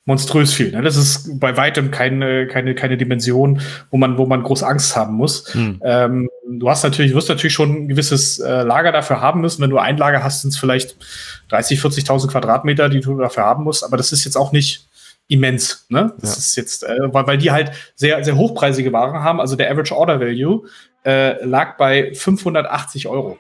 monströs 0.07 0.53
viel. 0.53 0.71
Ne? 0.73 0.83
Das 0.83 0.97
ist 0.97 1.41
bei 1.41 1.57
weitem 1.57 1.91
keine, 1.91 2.47
keine, 2.47 2.75
keine 2.75 2.97
Dimension, 2.97 3.61
wo 3.91 3.97
man, 3.97 4.19
wo 4.19 4.27
man 4.27 4.43
groß 4.43 4.63
Angst 4.63 4.97
haben 4.97 5.15
muss. 5.15 5.53
Hm. 5.55 5.81
Ähm, 5.83 6.31
du 6.49 6.69
hast 6.69 6.85
natürlich, 6.85 7.15
wirst 7.15 7.31
natürlich 7.31 7.55
schon 7.55 7.85
ein 7.85 7.89
gewisses 7.89 8.39
äh, 8.39 8.63
Lager 8.63 8.93
dafür 8.93 9.21
haben 9.21 9.41
müssen. 9.41 9.63
Wenn 9.63 9.71
du 9.71 9.79
ein 9.79 9.97
Lager 9.97 10.23
hast, 10.23 10.43
sind 10.43 10.51
es 10.51 10.59
vielleicht 10.59 10.97
30, 11.49 11.81
40.000 11.81 12.29
Quadratmeter, 12.29 12.89
die 12.89 13.01
du 13.01 13.19
dafür 13.19 13.45
haben 13.45 13.65
musst. 13.65 13.83
Aber 13.83 13.97
das 13.97 14.13
ist 14.13 14.25
jetzt 14.25 14.37
auch 14.37 14.53
nicht 14.53 14.89
immens. 15.29 15.87
Ne? 15.89 16.13
Das 16.21 16.35
ja. 16.35 16.39
ist 16.39 16.57
jetzt, 16.57 16.85
äh, 16.85 16.99
weil, 17.13 17.27
weil 17.27 17.39
die 17.39 17.51
halt 17.51 17.73
sehr, 17.95 18.23
sehr 18.25 18.37
hochpreisige 18.37 18.93
Waren 18.93 19.23
haben. 19.23 19.41
Also 19.41 19.57
der 19.57 19.71
Average 19.71 19.97
Order 19.97 20.21
Value 20.21 20.65
äh, 21.07 21.43
lag 21.45 21.79
bei 21.79 22.13
580 22.13 23.09
Euro. 23.09 23.39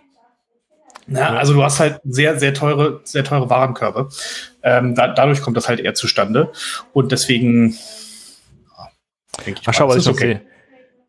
Ja, 1.07 1.35
also 1.35 1.55
du 1.55 1.63
hast 1.63 1.81
halt 1.81 2.01
sehr, 2.05 2.39
sehr 2.39 2.55
teure, 2.55 3.01
sehr 3.05 3.25
teure 3.25 3.51
Warenkörbe. 3.51 4.09
Ähm, 4.63 4.95
da, 4.95 5.09
dadurch 5.09 5.43
kommt 5.43 5.57
das 5.57 5.69
halt 5.69 5.81
eher 5.81 5.95
zustande. 5.95 6.51
Und 6.93 7.13
deswegen 7.13 7.77
denke 9.45 9.61
ich, 9.61 9.69
Ach, 9.69 9.75
schau, 9.75 9.89
was 9.89 9.97
ich 9.99 10.09
okay. 10.09 10.25
sehe. 10.25 10.41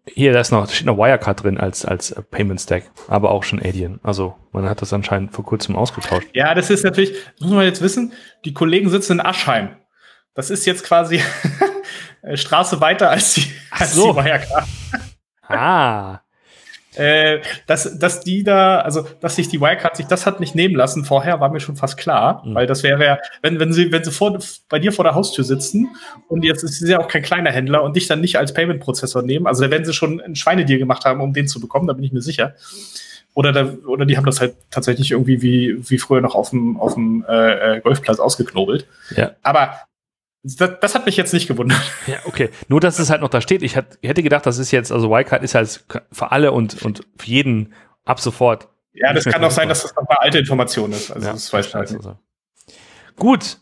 Hier, 0.08 0.34
da 0.34 0.40
ist 0.40 0.52
noch, 0.52 0.70
steht 0.70 0.86
noch 0.86 0.98
Wirecard 0.98 1.44
drin 1.44 1.58
als, 1.58 1.84
als 1.84 2.14
Payment 2.30 2.62
Stack, 2.62 2.84
aber 3.08 3.32
auch 3.32 3.44
schon 3.44 3.60
Adyen. 3.60 4.00
Also 4.04 4.36
man 4.52 4.70
hat 4.70 4.82
das 4.82 4.94
anscheinend 4.94 5.34
vor 5.34 5.44
kurzem 5.44 5.76
ausgetauscht. 5.76 6.28
Ja, 6.34 6.54
das 6.54 6.70
ist 6.70 6.84
natürlich, 6.84 7.14
das 7.40 7.42
muss 7.42 7.56
man 7.56 7.66
jetzt 7.66 7.82
wissen, 7.82 8.14
die 8.44 8.54
Kollegen 8.54 8.90
sitzen 8.90 9.14
in 9.14 9.22
Aschheim. 9.22 9.78
Das 10.36 10.52
ist 10.52 10.66
jetzt 10.66 10.84
quasi 10.84 11.22
Straße 12.34 12.82
weiter 12.82 13.10
als 13.10 13.34
die, 13.34 13.52
als 13.72 13.96
so. 13.96 14.12
die 14.12 14.18
Wirecard. 14.20 14.68
Ah. 15.48 16.20
Äh, 16.96 17.42
dass, 17.68 17.98
dass 18.00 18.22
die 18.22 18.44
da, 18.44 18.80
also 18.80 19.06
dass 19.22 19.36
sich 19.36 19.50
die 19.50 19.60
Wirecard 19.60 19.96
sich 19.96 20.06
das 20.06 20.26
hat 20.26 20.40
nicht 20.40 20.56
nehmen 20.56 20.76
lassen 20.76 21.06
vorher, 21.06 21.40
war 21.40 21.50
mir 21.50 21.60
schon 21.60 21.76
fast 21.76 21.98
klar, 21.98 22.44
mhm. 22.46 22.56
weil 22.56 22.68
das 22.68 22.84
wäre, 22.84 23.20
wenn, 23.42 23.60
wenn 23.60 23.74
sie, 23.74 23.92
wenn 23.92 24.04
sie 24.04 24.12
vor, 24.12 24.38
bei 24.70 24.80
dir 24.80 24.92
vor 24.92 25.04
der 25.04 25.16
Haustür 25.16 25.44
sitzen 25.44 25.90
und 26.28 26.44
jetzt 26.44 26.64
ist 26.64 26.80
sie 26.80 26.92
ja 26.92 27.00
auch 27.00 27.08
kein 27.08 27.22
kleiner 27.22 27.52
Händler 27.52 27.84
und 27.84 27.96
dich 27.96 28.08
dann 28.08 28.22
nicht 28.22 28.38
als 28.38 28.54
Payment-Prozessor 28.54 29.24
nehmen, 29.24 29.48
also 29.48 29.64
da 29.64 29.72
werden 29.72 29.86
sie 29.86 29.94
schon 29.94 30.22
ein 30.22 30.36
Schweinedeal 30.36 30.80
gemacht 30.80 31.06
haben, 31.06 31.22
um 31.22 31.34
den 31.34 31.48
zu 31.48 31.60
bekommen, 31.60 31.88
da 31.88 31.94
bin 31.94 32.04
ich 32.04 32.14
mir 32.14 32.22
sicher. 32.22 32.56
Oder, 33.34 33.52
da, 33.52 33.74
oder 33.86 34.06
die 34.06 34.16
haben 34.16 34.26
das 34.26 34.40
halt 34.40 34.56
tatsächlich 34.72 35.12
irgendwie 35.12 35.42
wie, 35.42 35.90
wie 35.90 35.98
früher 35.98 36.22
noch 36.22 36.36
auf 36.36 36.52
dem, 36.52 36.80
auf 36.80 36.94
dem 36.94 37.26
äh, 37.28 37.78
äh 37.78 37.82
Golfplatz 37.82 38.20
ausgeknobelt. 38.20 38.88
Ja. 39.14 39.32
Aber 39.44 39.76
das, 40.46 40.80
das, 40.80 40.96
hat 40.96 41.06
mich 41.06 41.18
jetzt 41.18 41.34
nicht 41.34 41.48
gewundert. 41.48 41.80
Ja, 42.08 42.18
okay. 42.26 42.50
Nur, 42.68 42.80
dass 42.80 43.00
es 43.00 43.10
halt 43.10 43.22
noch 43.22 43.30
da 43.30 43.42
steht. 43.42 43.64
Ich, 43.64 43.76
hat, 43.76 43.98
hätte 44.04 44.22
gedacht, 44.22 44.46
das 44.46 44.60
ist 44.60 44.72
jetzt, 44.72 44.92
also 44.92 45.10
Wildcard 45.10 45.44
ist 45.44 45.56
halt 45.56 45.84
für 46.12 46.32
alle 46.32 46.52
und, 46.52 46.84
und 46.84 47.02
für 47.18 47.28
jeden 47.28 47.74
ab 48.06 48.20
sofort. 48.20 48.68
Ja, 48.94 49.12
das 49.12 49.26
kann 49.26 49.44
auch 49.44 49.52
sein, 49.52 49.68
dass 49.70 49.82
das 49.82 49.96
noch 49.96 50.08
eine 50.08 50.22
alte 50.22 50.38
Information 50.38 50.92
ist. 50.92 51.12
Also, 51.12 51.26
ja, 51.26 51.34
das 51.34 51.52
weiß 51.52 51.68
ich 51.68 51.74
halt 51.74 51.90
nicht. 51.92 51.98
Also. 51.98 52.18
Gut. 53.16 53.58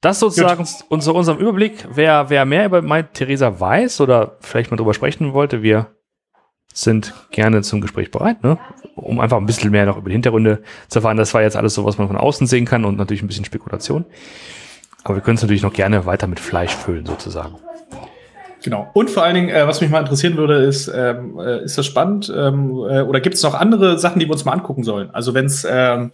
Das 0.00 0.20
sozusagen 0.20 0.64
Gut. 0.64 0.84
unser, 0.88 1.14
unserem 1.14 1.38
Überblick. 1.38 1.86
Wer, 1.92 2.30
wer 2.30 2.44
mehr 2.44 2.66
über 2.66 2.80
meine 2.80 3.12
Theresa 3.12 3.60
weiß 3.60 4.00
oder 4.00 4.36
vielleicht 4.40 4.70
mal 4.70 4.76
drüber 4.76 4.94
sprechen 4.94 5.34
wollte, 5.34 5.62
wir 5.62 5.88
sind 6.72 7.14
gerne 7.30 7.62
zum 7.62 7.80
Gespräch 7.80 8.10
bereit, 8.10 8.42
ne? 8.42 8.58
um 8.94 9.20
einfach 9.20 9.38
ein 9.38 9.46
bisschen 9.46 9.70
mehr 9.70 9.86
noch 9.86 9.96
über 9.96 10.08
die 10.08 10.14
Hintergründe 10.14 10.62
zu 10.88 10.98
erfahren. 10.98 11.16
Das 11.16 11.32
war 11.34 11.42
jetzt 11.42 11.56
alles 11.56 11.74
so, 11.74 11.84
was 11.84 11.98
man 11.98 12.06
von 12.06 12.16
außen 12.16 12.46
sehen 12.46 12.64
kann 12.64 12.84
und 12.84 12.96
natürlich 12.96 13.22
ein 13.22 13.26
bisschen 13.26 13.44
Spekulation. 13.44 14.04
Aber 15.06 15.16
wir 15.16 15.22
können 15.22 15.36
es 15.36 15.42
natürlich 15.42 15.62
noch 15.62 15.72
gerne 15.72 16.04
weiter 16.04 16.26
mit 16.26 16.40
Fleisch 16.40 16.74
füllen, 16.74 17.06
sozusagen. 17.06 17.54
Genau. 18.64 18.90
Und 18.94 19.10
vor 19.10 19.22
allen 19.22 19.36
Dingen, 19.36 19.48
äh, 19.50 19.66
was 19.68 19.80
mich 19.80 19.90
mal 19.90 20.00
interessieren 20.00 20.36
würde, 20.36 20.56
ist, 20.64 20.88
ähm, 20.88 21.38
äh, 21.38 21.62
ist 21.62 21.78
das 21.78 21.86
spannend 21.86 22.32
ähm, 22.36 22.70
äh, 22.88 23.02
oder 23.02 23.20
gibt 23.20 23.36
es 23.36 23.42
noch 23.44 23.54
andere 23.54 23.98
Sachen, 23.98 24.18
die 24.18 24.26
wir 24.26 24.32
uns 24.32 24.44
mal 24.44 24.52
angucken 24.52 24.82
sollen? 24.82 25.10
Also 25.12 25.34
wenn 25.34 25.46
es 25.46 25.64
ähm, 25.70 26.10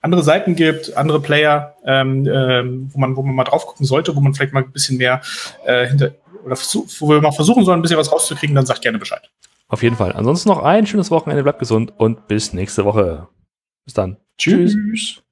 andere 0.00 0.22
Seiten 0.22 0.54
gibt, 0.54 0.96
andere 0.96 1.20
Player, 1.20 1.74
ähm, 1.84 2.24
ähm, 2.32 2.90
wo, 2.92 3.00
man, 3.00 3.16
wo 3.16 3.22
man 3.22 3.34
mal 3.34 3.42
drauf 3.42 3.66
gucken 3.66 3.84
sollte, 3.84 4.14
wo 4.14 4.20
man 4.20 4.34
vielleicht 4.34 4.52
mal 4.52 4.62
ein 4.62 4.70
bisschen 4.70 4.98
mehr 4.98 5.20
äh, 5.64 5.88
hinter 5.88 6.12
oder 6.44 6.54
wo 6.54 7.08
wir 7.08 7.20
mal 7.20 7.32
versuchen 7.32 7.64
sollen, 7.64 7.80
ein 7.80 7.82
bisschen 7.82 7.98
was 7.98 8.12
rauszukriegen, 8.12 8.54
dann 8.54 8.66
sagt 8.66 8.82
gerne 8.82 9.00
Bescheid. 9.00 9.28
Auf 9.66 9.82
jeden 9.82 9.96
Fall. 9.96 10.12
Ansonsten 10.12 10.48
noch 10.48 10.62
ein 10.62 10.86
schönes 10.86 11.10
Wochenende, 11.10 11.42
bleibt 11.42 11.58
gesund 11.58 11.92
und 11.96 12.28
bis 12.28 12.52
nächste 12.52 12.84
Woche. 12.84 13.26
Bis 13.84 13.94
dann. 13.94 14.18
Tschüss. 14.38 14.74
Tschüss. 14.74 15.25